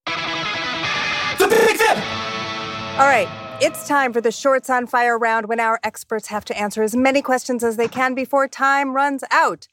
The 0.05 1.47
Big 1.49 1.77
Fib! 1.77 1.97
All 2.97 3.05
right. 3.05 3.44
It's 3.61 3.87
time 3.87 4.11
for 4.11 4.19
the 4.19 4.33
Shorts 4.33 4.69
on 4.69 4.85
Fire 4.85 5.17
round 5.17 5.47
when 5.47 5.61
our 5.61 5.79
experts 5.81 6.27
have 6.27 6.43
to 6.45 6.57
answer 6.57 6.83
as 6.83 6.93
many 6.93 7.21
questions 7.21 7.63
as 7.63 7.77
they 7.77 7.87
can 7.87 8.13
before 8.13 8.49
time 8.49 8.93
runs 8.93 9.23
out. 9.31 9.69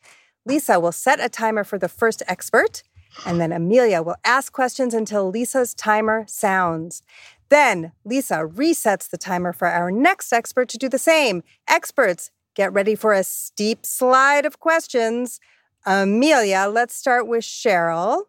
Lisa 0.47 0.79
will 0.79 0.92
set 0.92 1.18
a 1.18 1.29
timer 1.29 1.64
for 1.64 1.79
the 1.79 1.88
first 1.88 2.23
expert, 2.29 2.85
and 3.27 3.40
then 3.40 3.51
Amelia 3.51 4.01
will 4.01 4.14
ask 4.25 4.53
questions 4.53 4.95
until 4.95 5.29
Lisa's 5.29 5.75
timer 5.75 6.25
sounds. 6.29 7.03
Then 7.49 7.90
Lisa 8.05 8.45
resets 8.47 9.11
the 9.11 9.18
timer 9.18 9.53
for 9.53 9.66
our 9.66 9.90
next 9.90 10.33
expert 10.33 10.68
to 10.68 10.79
do 10.79 10.88
the 10.88 10.97
same. 10.97 11.42
Experts, 11.66 12.31
get 12.55 12.73
ready 12.73 12.95
for 12.95 13.12
a 13.12 13.25
steep 13.25 13.85
slide 13.85 14.47
of 14.47 14.61
questions. 14.61 15.40
Amelia, 15.85 16.68
let's 16.71 16.95
start 16.95 17.27
with 17.27 17.42
Cheryl 17.42 18.27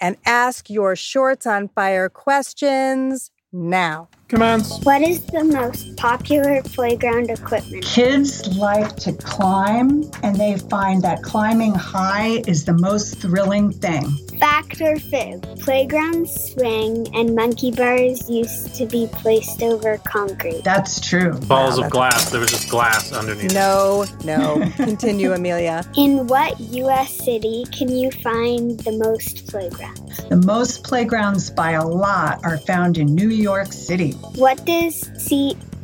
and 0.00 0.16
ask 0.24 0.70
your 0.70 0.96
Shorts 0.96 1.46
on 1.46 1.68
Fire 1.68 2.08
questions 2.08 3.30
now. 3.52 4.08
Commence. 4.28 4.78
What 4.84 5.02
is 5.02 5.24
the 5.26 5.42
most 5.42 5.96
popular 5.96 6.62
playground 6.62 7.30
equipment? 7.30 7.84
Kids 7.84 8.56
like 8.56 8.96
to 8.96 9.12
climb, 9.12 10.08
and 10.22 10.36
they 10.36 10.56
find 10.56 11.02
that 11.02 11.22
climbing 11.22 11.74
high 11.74 12.42
is 12.46 12.64
the 12.64 12.74
most 12.74 13.18
thrilling 13.18 13.72
thing. 13.72 14.06
Fact 14.40 14.80
or 14.80 14.98
fib? 14.98 15.42
Playground 15.60 16.26
swing 16.26 17.06
and 17.14 17.34
monkey 17.34 17.70
bars 17.70 18.28
used 18.30 18.74
to 18.76 18.86
be 18.86 19.06
placed 19.12 19.62
over 19.62 19.98
concrete. 19.98 20.64
That's 20.64 20.98
true. 20.98 21.34
Balls 21.40 21.78
of 21.78 21.90
glass. 21.90 22.30
There 22.30 22.40
was 22.40 22.48
just 22.48 22.70
glass 22.70 23.12
underneath. 23.12 23.52
No, 23.52 24.06
no. 24.24 24.66
Continue, 24.76 25.32
Amelia. 25.32 25.84
In 25.98 26.26
what 26.26 26.58
U.S. 26.58 27.14
city 27.14 27.66
can 27.70 27.94
you 27.94 28.10
find 28.10 28.80
the 28.80 28.92
most 28.92 29.46
playgrounds? 29.46 30.24
The 30.30 30.36
most 30.36 30.84
playgrounds 30.84 31.50
by 31.50 31.72
a 31.72 31.86
lot 31.86 32.42
are 32.42 32.56
found 32.56 32.96
in 32.96 33.14
New 33.14 33.28
York 33.28 33.72
City. 33.74 34.12
What 34.36 34.64
does 34.64 35.10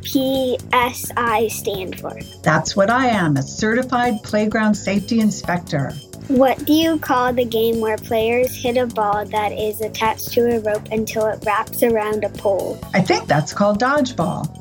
CPSI 0.07 1.51
stand 1.51 1.99
for? 1.99 2.17
That's 2.43 2.75
what 2.75 2.89
I 2.89 3.07
am, 3.07 3.37
a 3.37 3.41
certified 3.41 4.23
playground 4.23 4.75
safety 4.75 5.19
inspector. 5.19 5.91
What 6.27 6.65
do 6.65 6.73
you 6.73 6.99
call 6.99 7.31
the 7.31 7.45
game 7.45 7.79
where 7.79 7.97
players 7.97 8.53
hit 8.53 8.77
a 8.77 8.85
ball 8.85 9.25
that 9.25 9.51
is 9.53 9.79
attached 9.81 10.31
to 10.33 10.57
a 10.57 10.59
rope 10.59 10.87
until 10.91 11.25
it 11.27 11.43
wraps 11.45 11.83
around 11.83 12.23
a 12.23 12.29
pole? 12.29 12.79
I 12.93 13.01
think 13.01 13.27
that's 13.27 13.53
called 13.53 13.79
dodgeball. 13.79 14.53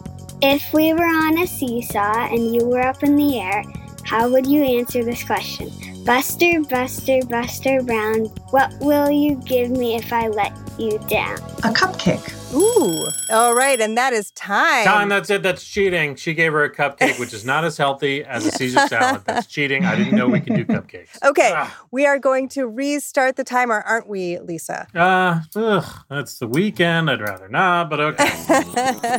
If 0.43 0.73
we 0.73 0.93
were 0.93 1.05
on 1.05 1.39
a 1.39 1.47
seesaw 1.47 2.29
and 2.33 2.55
you 2.55 2.67
were 2.67 2.83
up 2.83 3.03
in 3.03 3.17
the 3.17 3.41
air, 3.41 3.65
how 4.05 4.31
would 4.31 4.47
you 4.47 4.63
answer 4.63 5.03
this 5.03 5.25
question? 5.25 5.73
Buster, 6.07 6.61
Buster, 6.61 7.19
Buster 7.29 7.83
Brown, 7.83 8.27
what 8.51 8.73
will 8.79 9.11
you 9.11 9.35
give 9.45 9.73
me 9.73 9.97
if 9.97 10.12
I 10.12 10.29
let 10.29 10.57
you 10.79 11.01
down? 11.09 11.35
A 11.64 11.73
cupcake. 11.73 12.55
Ooh. 12.55 13.09
All 13.35 13.57
right, 13.57 13.81
and 13.81 13.99
that 13.99 14.12
is 14.12 14.31
time. 14.31 14.85
Time, 14.85 15.09
that's 15.09 15.29
it. 15.31 15.42
That's 15.42 15.64
cheating. 15.64 16.14
She 16.14 16.33
gave 16.33 16.53
her 16.53 16.62
a 16.62 16.73
cupcake, 16.73 17.19
which 17.19 17.35
is 17.35 17.45
not 17.45 17.64
as 17.64 17.77
healthy 17.77 18.23
as 18.23 18.47
a 18.47 18.53
Caesar 18.53 18.79
salad. 18.87 19.23
That's 19.25 19.49
cheating. 19.49 19.85
I 19.85 19.97
didn't 19.97 20.14
know 20.14 20.29
we 20.29 20.38
could 20.38 20.55
do 20.55 20.64
cupcakes. 20.64 21.21
Okay, 21.25 21.66
we 21.90 22.07
are 22.07 22.21
going 22.21 22.49
to 22.51 22.69
restart 22.69 23.35
the 23.35 23.42
timer, 23.42 23.81
aren't 23.81 24.09
we, 24.09 24.38
Lisa? 24.38 24.87
Uh, 24.95 25.40
ugh, 25.57 26.05
that's 26.09 26.38
the 26.38 26.47
weekend. 26.47 27.11
I'd 27.11 27.21
rather 27.21 27.49
not, 27.49 27.90
but 27.90 27.99
okay. 27.99 29.19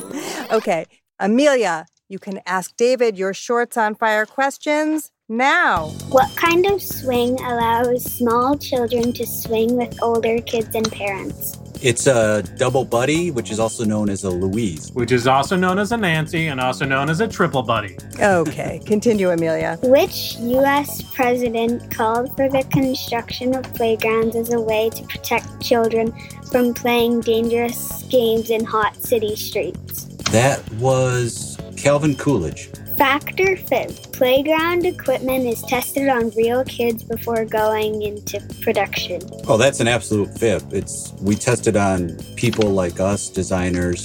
okay, 0.53 0.85
Amelia, 1.19 1.85
you 2.07 2.17
can 2.17 2.39
ask 2.45 2.77
David 2.77 3.17
your 3.17 3.33
shorts 3.33 3.75
on 3.75 3.93
fire 3.93 4.25
questions 4.25 5.11
now. 5.29 5.87
What 6.09 6.33
kind 6.35 6.65
of 6.65 6.81
swing 6.81 7.39
allows 7.41 8.05
small 8.05 8.57
children 8.57 9.11
to 9.13 9.25
swing 9.25 9.75
with 9.75 10.01
older 10.01 10.39
kids 10.41 10.73
and 10.73 10.89
parents? 10.91 11.59
It's 11.79 12.07
a 12.07 12.41
double 12.57 12.85
buddy, 12.85 13.29
which 13.29 13.51
is 13.51 13.59
also 13.59 13.85
known 13.85 14.09
as 14.09 14.23
a 14.23 14.29
Louise. 14.29 14.91
Which 14.93 15.11
is 15.11 15.27
also 15.27 15.55
known 15.55 15.77
as 15.77 15.91
a 15.91 15.97
Nancy 15.97 16.47
and 16.47 16.59
also 16.59 16.85
known 16.85 17.07
as 17.09 17.19
a 17.19 17.27
triple 17.27 17.61
buddy. 17.61 17.97
Okay, 18.19 18.81
continue, 18.85 19.29
Amelia. 19.29 19.77
Which 19.83 20.37
U.S. 20.37 21.03
president 21.13 21.91
called 21.91 22.35
for 22.35 22.49
the 22.49 22.63
construction 22.71 23.55
of 23.55 23.61
playgrounds 23.75 24.35
as 24.35 24.53
a 24.53 24.59
way 24.59 24.89
to 24.89 25.03
protect 25.03 25.61
children 25.61 26.13
from 26.49 26.73
playing 26.73 27.21
dangerous 27.21 28.03
games 28.09 28.49
in 28.49 28.65
hot 28.65 28.95
city 28.95 29.35
streets? 29.35 30.05
That 30.31 30.67
was 30.73 31.59
Calvin 31.75 32.15
Coolidge. 32.15 32.71
Fact 32.97 33.39
or 33.39 33.55
fib? 33.55 33.95
Playground 34.11 34.83
equipment 34.85 35.45
is 35.45 35.61
tested 35.61 36.09
on 36.09 36.31
real 36.31 36.63
kids 36.65 37.03
before 37.03 37.45
going 37.45 38.01
into 38.01 38.41
production. 38.61 39.21
Oh, 39.47 39.55
that's 39.55 39.79
an 39.79 39.87
absolute 39.87 40.35
fib. 40.39 40.73
It's 40.73 41.13
we 41.21 41.35
tested 41.35 41.77
on 41.77 42.17
people 42.35 42.71
like 42.71 42.99
us, 42.99 43.29
designers, 43.29 44.03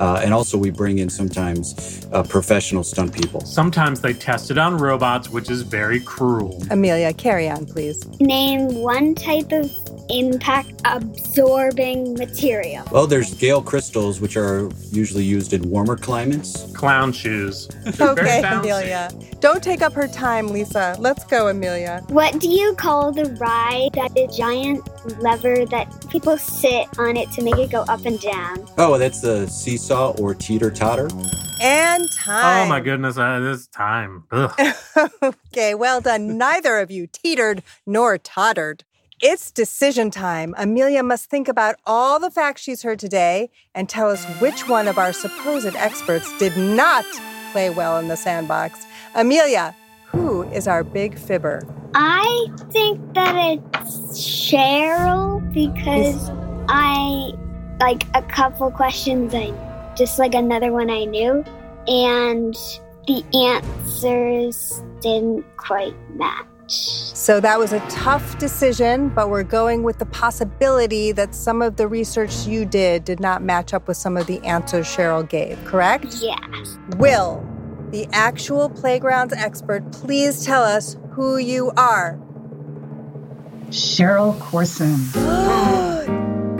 uh, 0.00 0.20
and 0.24 0.32
also 0.32 0.56
we 0.56 0.70
bring 0.70 0.98
in 0.98 1.10
sometimes 1.10 2.06
uh, 2.12 2.22
professional 2.22 2.82
stunt 2.82 3.12
people. 3.14 3.42
Sometimes 3.42 4.00
they 4.00 4.14
test 4.14 4.50
it 4.50 4.58
on 4.58 4.78
robots, 4.78 5.28
which 5.28 5.50
is 5.50 5.62
very 5.62 6.00
cruel. 6.00 6.62
Amelia, 6.70 7.12
carry 7.12 7.48
on, 7.48 7.66
please. 7.66 8.04
Name 8.18 8.74
one 8.74 9.14
type 9.14 9.52
of 9.52 9.70
impact 10.08 10.72
absorbing 10.86 12.14
material. 12.14 12.84
Well, 12.90 13.06
there's 13.06 13.34
Gale 13.34 13.62
crystals, 13.62 14.20
which 14.20 14.36
are 14.36 14.70
usually 14.90 15.24
used 15.24 15.52
in 15.52 15.68
warmer 15.70 15.96
climates. 15.96 16.72
Clown 16.72 17.12
shoes. 17.12 17.68
Okay, 18.00 18.42
Amelia. 18.42 19.10
Don't 19.40 19.62
take 19.62 19.82
up 19.82 19.92
her 19.92 20.08
time, 20.08 20.48
Lisa. 20.48 20.96
Let's 20.98 21.24
go, 21.24 21.48
Amelia. 21.48 22.02
What 22.08 22.40
do 22.40 22.48
you 22.48 22.74
call 22.74 23.12
the 23.12 23.26
ride 23.40 23.90
that 23.94 24.16
is 24.16 24.36
giant 24.36 24.88
lever 25.04 25.64
that 25.66 26.08
people 26.10 26.36
sit 26.38 26.86
on 26.98 27.16
it 27.16 27.30
to 27.32 27.42
make 27.42 27.58
it 27.58 27.70
go 27.70 27.82
up 27.82 28.04
and 28.06 28.20
down? 28.20 28.66
Oh, 28.78 28.98
that's 28.98 29.20
the 29.20 29.46
seesaw 29.48 30.12
or 30.18 30.34
teeter 30.34 30.70
totter. 30.70 31.08
And 31.60 32.10
time. 32.12 32.66
Oh 32.66 32.68
my 32.68 32.80
goodness, 32.80 33.18
uh, 33.18 33.40
this 33.40 33.66
time. 33.66 34.24
Okay, 35.52 35.74
well 35.74 36.00
done. 36.00 36.38
Neither 36.38 36.78
of 36.78 36.90
you 36.90 37.06
teetered 37.06 37.62
nor 37.86 38.18
tottered. 38.18 38.84
It's 39.20 39.50
decision 39.50 40.10
time. 40.10 40.54
Amelia 40.56 41.02
must 41.02 41.28
think 41.28 41.48
about 41.48 41.76
all 41.84 42.18
the 42.18 42.30
facts 42.30 42.62
she's 42.62 42.82
heard 42.82 42.98
today 42.98 43.50
and 43.74 43.88
tell 43.88 44.08
us 44.10 44.24
which 44.40 44.68
one 44.68 44.88
of 44.88 44.96
our 44.96 45.12
supposed 45.12 45.74
experts 45.76 46.32
did 46.38 46.56
not 46.56 47.04
play 47.52 47.68
well 47.68 47.98
in 47.98 48.08
the 48.08 48.16
sandbox. 48.16 48.86
Amelia, 49.14 49.74
who 50.12 50.42
is 50.44 50.68
our 50.68 50.84
big 50.84 51.18
fibber? 51.18 51.62
I 51.94 52.46
think 52.70 53.14
that 53.14 53.34
it's 53.36 54.18
Cheryl 54.18 55.40
because 55.52 56.30
I 56.68 57.32
like 57.80 58.04
a 58.14 58.22
couple 58.22 58.70
questions 58.70 59.34
I 59.34 59.52
just 59.96 60.18
like 60.18 60.34
another 60.34 60.72
one 60.72 60.90
I 60.90 61.04
knew 61.04 61.44
and 61.88 62.54
the 63.06 63.24
answers 63.34 64.82
didn't 65.00 65.44
quite 65.56 65.94
match. 66.14 66.46
So 66.68 67.40
that 67.40 67.58
was 67.58 67.72
a 67.72 67.80
tough 67.88 68.38
decision, 68.38 69.08
but 69.08 69.28
we're 69.28 69.42
going 69.42 69.82
with 69.82 69.98
the 69.98 70.06
possibility 70.06 71.10
that 71.12 71.34
some 71.34 71.62
of 71.62 71.76
the 71.76 71.88
research 71.88 72.46
you 72.46 72.64
did 72.64 73.04
did 73.04 73.18
not 73.18 73.42
match 73.42 73.74
up 73.74 73.88
with 73.88 73.96
some 73.96 74.16
of 74.16 74.26
the 74.26 74.38
answers 74.44 74.86
Cheryl 74.86 75.28
gave, 75.28 75.62
correct? 75.64 76.14
Yeah. 76.20 76.38
Will, 76.96 77.44
the 77.90 78.08
actual 78.12 78.68
playgrounds 78.68 79.34
expert, 79.34 79.90
please 79.92 80.44
tell 80.44 80.62
us 80.62 80.96
who 81.12 81.36
you 81.36 81.72
are? 81.76 82.18
Cheryl 83.70 84.38
Corson. 84.40 84.96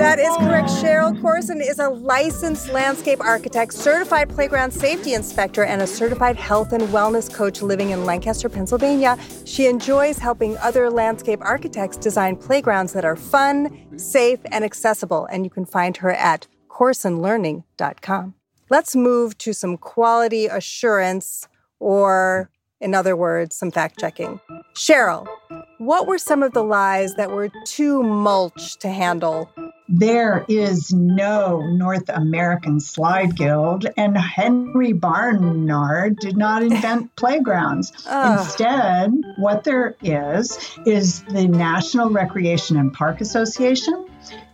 That 0.00 0.18
is 0.18 0.28
oh. 0.30 0.38
correct. 0.38 0.70
Cheryl 0.70 1.20
Corson 1.20 1.60
is 1.60 1.78
a 1.78 1.90
licensed 1.90 2.70
landscape 2.70 3.20
architect, 3.20 3.74
certified 3.74 4.30
playground 4.30 4.70
safety 4.70 5.12
inspector, 5.12 5.62
and 5.62 5.82
a 5.82 5.86
certified 5.86 6.36
health 6.36 6.72
and 6.72 6.84
wellness 6.84 7.30
coach 7.30 7.60
living 7.60 7.90
in 7.90 8.06
Lancaster, 8.06 8.48
Pennsylvania. 8.48 9.18
She 9.44 9.66
enjoys 9.66 10.16
helping 10.16 10.56
other 10.56 10.88
landscape 10.88 11.40
architects 11.42 11.98
design 11.98 12.36
playgrounds 12.36 12.94
that 12.94 13.04
are 13.04 13.14
fun, 13.14 13.98
safe, 13.98 14.40
and 14.50 14.64
accessible. 14.64 15.26
And 15.26 15.44
you 15.44 15.50
can 15.50 15.66
find 15.66 15.98
her 15.98 16.12
at 16.12 16.48
corsonlearning.com. 16.70 18.34
Let's 18.70 18.94
move 18.94 19.36
to 19.38 19.52
some 19.52 19.76
quality 19.76 20.46
assurance, 20.46 21.48
or 21.80 22.50
in 22.80 22.94
other 22.94 23.16
words, 23.16 23.56
some 23.56 23.72
fact 23.72 23.98
checking. 23.98 24.40
Cheryl, 24.74 25.26
what 25.78 26.06
were 26.06 26.18
some 26.18 26.44
of 26.44 26.52
the 26.52 26.62
lies 26.62 27.16
that 27.16 27.32
were 27.32 27.50
too 27.66 28.02
mulch 28.02 28.76
to 28.78 28.88
handle? 28.88 29.50
there 29.90 30.44
is 30.48 30.92
no 30.92 31.60
North 31.60 32.08
American 32.08 32.78
Slide 32.78 33.34
Guild, 33.34 33.86
and 33.96 34.16
Henry 34.16 34.92
Barnard 34.92 36.16
did 36.18 36.36
not 36.36 36.62
invent 36.62 37.14
playgrounds. 37.16 37.90
Instead, 38.06 39.12
what 39.36 39.64
there 39.64 39.96
is 40.00 40.78
is 40.86 41.22
the 41.24 41.48
National 41.48 42.08
Recreation 42.08 42.76
and 42.76 42.92
Park 42.92 43.20
Association, 43.20 44.06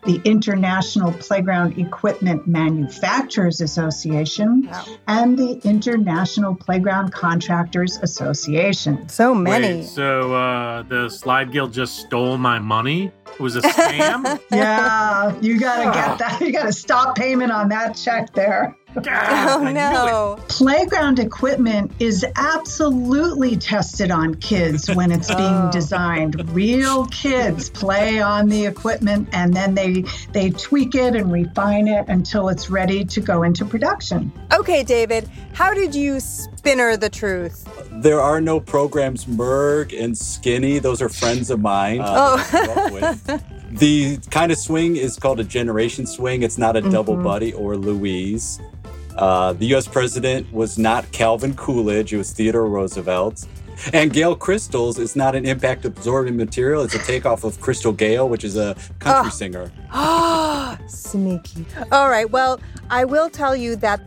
the 0.07 0.21
International 0.25 1.13
Playground 1.13 1.79
Equipment 1.79 2.47
Manufacturers 2.47 3.61
Association, 3.61 4.69
and 5.07 5.39
the 5.39 5.61
International 5.65 6.55
Playground 6.55 7.13
Contractors 7.13 7.99
Association. 7.99 9.09
So 9.09 9.41
Wait, 9.43 9.85
so 9.85 10.35
uh, 10.35 10.83
the 10.83 11.09
Slide 11.09 11.53
Guild 11.53 11.73
just 11.73 11.99
stole 11.99 12.39
my 12.39 12.59
money? 12.59 13.13
It 13.27 13.41
was 13.41 13.57
a 13.57 13.61
scam? 13.61 14.41
yeah, 14.51 15.39
you 15.41 15.59
gotta 15.61 15.91
get 15.93 16.19
that. 16.19 16.41
You 16.41 16.53
gotta 16.53 16.73
stop 16.73 17.17
payment 17.17 17.53
on 17.53 17.69
that 17.69 17.97
check 17.97 18.33
there. 18.33 18.77
Oh 18.99 19.71
no. 19.73 20.39
Playground 20.49 21.19
equipment 21.19 21.93
is 22.01 22.25
absolutely 22.37 23.57
tested 23.57 24.11
on 24.11 24.35
kids 24.37 24.89
when 24.95 25.13
it's 25.13 25.29
being 25.35 25.41
Oh. 25.41 25.71
designed. 25.73 26.49
Real 26.55 27.07
kids 27.07 27.69
play 27.71 28.21
on 28.21 28.49
the 28.49 28.67
equipment 28.67 29.29
and 29.33 29.55
then 29.55 29.75
they 29.75 30.05
they 30.33 30.51
tweak 30.51 30.95
it 30.95 31.15
and 31.15 31.31
refine 31.33 31.89
it 31.89 32.07
until 32.09 32.49
it's 32.49 32.71
ready 32.71 33.05
to 33.05 33.21
go 33.21 33.43
into 33.43 33.65
production. 33.65 34.33
Okay, 34.53 34.83
David, 34.83 35.29
how 35.53 35.75
did 35.75 35.95
you 35.95 36.21
spinner 36.21 36.97
the 36.97 37.09
truth? 37.11 37.69
There 37.93 38.21
are 38.21 38.41
no 38.41 38.61
programs 38.61 39.25
Merg 39.27 39.99
and 39.99 40.17
Skinny. 40.17 40.79
Those 40.79 41.01
are 41.03 41.09
friends 41.09 41.51
of 41.51 41.61
mine. 41.61 42.01
uh, 42.01 42.07
Oh. 42.09 42.37
that 42.53 42.55
I 42.71 42.89
grew 42.91 42.99
up 42.99 43.17
with. 43.27 43.43
The 43.81 44.19
kind 44.31 44.53
of 44.53 44.59
swing 44.59 44.97
is 44.97 45.17
called 45.19 45.41
a 45.41 45.45
generation 45.45 46.07
swing. 46.07 46.43
It's 46.43 46.57
not 46.57 46.77
a 46.77 46.81
double 46.81 47.17
Mhm. 47.17 47.25
buddy 47.25 47.53
or 47.53 47.77
Louise. 47.77 48.61
Uh, 49.17 49.53
the 49.55 49.67
U.S. 49.67 49.89
president 49.89 50.53
was 50.53 50.79
not 50.79 51.11
Calvin 51.13 51.55
Coolidge. 51.55 52.13
It 52.13 52.19
was 52.19 52.33
Theodore 52.33 52.67
Roosevelt. 52.67 53.47
And 53.93 54.11
Gale 54.13 54.35
Crystals 54.35 54.99
is 54.99 55.17
not 55.17 55.35
an 55.35 55.45
impact 55.45 55.85
absorbing 55.85 56.37
material. 56.37 56.83
It's 56.83 56.95
a 56.95 56.99
takeoff 56.99 57.45
of 57.45 57.61
Crystal 57.61 57.93
Gayle, 57.93 58.29
which 58.29 58.43
is 58.45 58.57
a 58.57 58.75
country 58.99 59.29
Oh. 59.29 59.31
singer. 59.31 59.71
Ah, 59.93 60.79
sneaky. 60.87 61.67
All 61.93 62.09
right. 62.09 62.31
Well, 62.31 62.59
I 62.91 63.05
will 63.05 63.29
tell 63.29 63.55
you 63.57 63.77
that. 63.77 64.01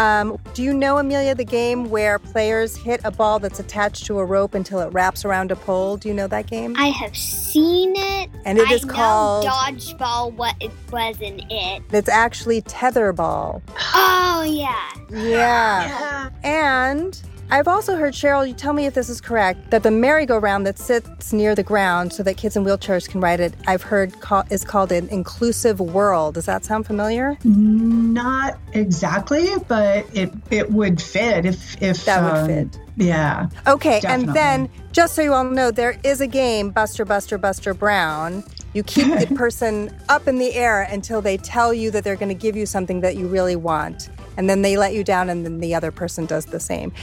Um, 0.00 0.38
do 0.54 0.62
you 0.62 0.72
know, 0.72 0.96
Amelia, 0.98 1.34
the 1.34 1.44
game 1.44 1.90
where 1.90 2.18
players 2.18 2.74
hit 2.76 3.00
a 3.04 3.10
ball 3.10 3.38
that's 3.38 3.60
attached 3.60 4.06
to 4.06 4.18
a 4.18 4.24
rope 4.24 4.54
until 4.54 4.80
it 4.80 4.86
wraps 4.94 5.24
around 5.26 5.50
a 5.52 5.56
pole? 5.56 5.96
Do 5.98 6.08
you 6.08 6.14
know 6.14 6.26
that 6.28 6.46
game? 6.46 6.74
I 6.78 6.86
have 6.88 7.14
seen 7.16 7.92
it. 7.96 8.30
And 8.46 8.58
it 8.58 8.68
I 8.68 8.74
is 8.74 8.84
know 8.86 8.92
called- 8.94 9.46
dodgeball. 9.46 10.32
What 10.34 10.54
it 10.60 10.70
wasn't 10.90 11.42
it? 11.50 11.82
It's 11.92 12.08
actually 12.08 12.62
tetherball. 12.62 13.60
Oh 13.94 14.42
yeah. 14.46 14.88
Yeah. 15.10 16.30
And 16.42 17.20
I've 17.52 17.66
also 17.66 17.96
heard, 17.96 18.14
Cheryl, 18.14 18.46
you 18.46 18.54
tell 18.54 18.72
me 18.72 18.86
if 18.86 18.94
this 18.94 19.08
is 19.08 19.20
correct, 19.20 19.70
that 19.70 19.82
the 19.82 19.90
merry-go-round 19.90 20.64
that 20.66 20.78
sits 20.78 21.32
near 21.32 21.56
the 21.56 21.64
ground 21.64 22.12
so 22.12 22.22
that 22.22 22.36
kids 22.36 22.56
in 22.56 22.64
wheelchairs 22.64 23.08
can 23.08 23.20
ride 23.20 23.40
it, 23.40 23.54
I've 23.66 23.82
heard 23.82 24.20
call, 24.20 24.44
is 24.50 24.64
called 24.64 24.92
an 24.92 25.08
inclusive 25.08 25.80
world. 25.80 26.34
Does 26.34 26.46
that 26.46 26.64
sound 26.64 26.86
familiar? 26.86 27.36
Not 27.44 28.56
exactly, 28.72 29.48
but 29.66 30.06
it 30.14 30.32
it 30.50 30.70
would 30.70 31.02
fit 31.02 31.44
if 31.44 31.82
if 31.82 32.04
That 32.04 32.22
would 32.22 32.40
um, 32.40 32.46
fit. 32.46 32.80
Yeah. 32.96 33.48
Okay, 33.66 34.00
Definitely. 34.00 34.28
and 34.28 34.36
then 34.36 34.70
just 34.92 35.14
so 35.14 35.22
you 35.22 35.32
all 35.32 35.44
know, 35.44 35.70
there 35.70 35.98
is 36.04 36.20
a 36.20 36.26
game, 36.26 36.70
Buster, 36.70 37.04
Buster, 37.04 37.36
Buster 37.36 37.74
Brown. 37.74 38.44
You 38.74 38.84
keep 38.84 39.06
the 39.06 39.34
person 39.36 39.96
up 40.08 40.28
in 40.28 40.38
the 40.38 40.54
air 40.54 40.82
until 40.82 41.20
they 41.20 41.36
tell 41.36 41.74
you 41.74 41.90
that 41.90 42.04
they're 42.04 42.16
going 42.16 42.28
to 42.28 42.34
give 42.34 42.56
you 42.56 42.66
something 42.66 43.00
that 43.00 43.16
you 43.16 43.26
really 43.26 43.56
want. 43.56 44.08
And 44.40 44.48
then 44.48 44.62
they 44.62 44.78
let 44.78 44.94
you 44.94 45.04
down, 45.04 45.28
and 45.28 45.44
then 45.44 45.60
the 45.60 45.74
other 45.74 45.92
person 45.92 46.24
does 46.24 46.46
the 46.46 46.58
same. 46.58 46.94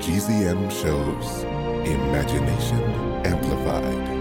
GZM 0.02 0.72
shows 0.72 1.44
Imagination 1.88 2.82
Amplified. 3.24 4.18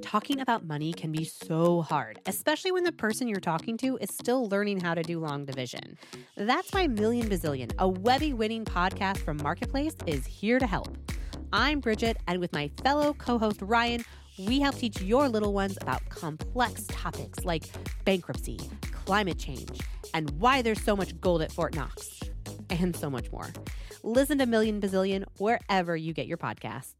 Talking 0.00 0.40
about 0.40 0.64
money 0.64 0.94
can 0.94 1.12
be 1.12 1.24
so 1.24 1.82
hard, 1.82 2.18
especially 2.24 2.72
when 2.72 2.84
the 2.84 2.92
person 2.92 3.28
you're 3.28 3.38
talking 3.38 3.76
to 3.76 3.98
is 3.98 4.08
still 4.10 4.48
learning 4.48 4.80
how 4.80 4.94
to 4.94 5.02
do 5.02 5.18
long 5.18 5.44
division. 5.44 5.98
That's 6.38 6.72
why 6.72 6.86
Million 6.86 7.28
Bazillion, 7.28 7.70
a 7.78 7.86
Webby 7.86 8.32
winning 8.32 8.64
podcast 8.64 9.18
from 9.18 9.36
Marketplace, 9.42 9.94
is 10.06 10.24
here 10.24 10.58
to 10.58 10.66
help. 10.66 10.96
I'm 11.52 11.80
Bridget, 11.80 12.16
and 12.26 12.40
with 12.40 12.54
my 12.54 12.70
fellow 12.82 13.12
co 13.12 13.36
host 13.38 13.60
Ryan, 13.60 14.06
we 14.38 14.58
help 14.58 14.76
teach 14.76 15.02
your 15.02 15.28
little 15.28 15.52
ones 15.52 15.76
about 15.82 16.08
complex 16.08 16.86
topics 16.88 17.44
like 17.44 17.64
bankruptcy, 18.06 18.58
climate 19.06 19.38
change, 19.38 19.80
and 20.12 20.30
why 20.32 20.60
there's 20.60 20.82
so 20.82 20.96
much 20.96 21.18
gold 21.20 21.40
at 21.40 21.52
Fort 21.52 21.74
Knox, 21.74 22.20
and 22.68 22.94
so 22.94 23.08
much 23.08 23.30
more. 23.32 23.48
Listen 24.02 24.38
to 24.38 24.46
Million 24.46 24.80
Bazillion 24.80 25.24
wherever 25.38 25.96
you 25.96 26.12
get 26.12 26.26
your 26.26 26.36
podcasts. 26.36 26.94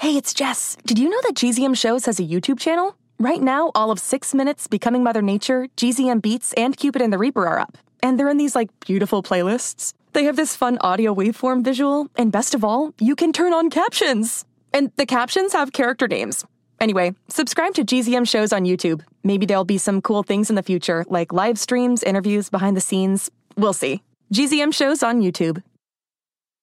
Hey, 0.00 0.16
it's 0.16 0.34
Jess. 0.34 0.76
Did 0.84 0.98
you 0.98 1.08
know 1.08 1.20
that 1.22 1.34
GZM 1.34 1.76
Shows 1.76 2.06
has 2.06 2.18
a 2.18 2.24
YouTube 2.24 2.58
channel? 2.58 2.96
Right 3.20 3.40
now, 3.40 3.70
all 3.74 3.92
of 3.92 4.00
Six 4.00 4.34
Minutes, 4.34 4.66
Becoming 4.66 5.04
Mother 5.04 5.22
Nature, 5.22 5.68
GZM 5.76 6.20
Beats, 6.20 6.52
and 6.54 6.76
Cupid 6.76 7.00
and 7.00 7.12
the 7.12 7.18
Reaper 7.18 7.46
are 7.46 7.60
up. 7.60 7.78
And 8.02 8.18
they're 8.18 8.28
in 8.28 8.36
these, 8.36 8.56
like, 8.56 8.68
beautiful 8.80 9.22
playlists. 9.22 9.92
They 10.12 10.24
have 10.24 10.34
this 10.34 10.56
fun 10.56 10.78
audio 10.80 11.14
waveform 11.14 11.62
visual, 11.62 12.08
and 12.16 12.32
best 12.32 12.52
of 12.52 12.64
all, 12.64 12.92
you 12.98 13.14
can 13.14 13.32
turn 13.32 13.52
on 13.52 13.70
captions. 13.70 14.44
And 14.74 14.90
the 14.96 15.06
captions 15.06 15.52
have 15.52 15.72
character 15.72 16.08
names. 16.08 16.44
Anyway, 16.82 17.14
subscribe 17.28 17.74
to 17.74 17.84
GZM 17.84 18.26
Shows 18.28 18.52
on 18.52 18.64
YouTube. 18.64 19.02
Maybe 19.22 19.46
there'll 19.46 19.64
be 19.64 19.78
some 19.78 20.02
cool 20.02 20.24
things 20.24 20.50
in 20.50 20.56
the 20.56 20.64
future, 20.64 21.04
like 21.08 21.32
live 21.32 21.56
streams, 21.56 22.02
interviews, 22.02 22.50
behind 22.50 22.76
the 22.76 22.80
scenes. 22.80 23.30
We'll 23.56 23.72
see. 23.72 24.02
GZM 24.34 24.74
Shows 24.74 25.00
on 25.00 25.22
YouTube. 25.22 25.62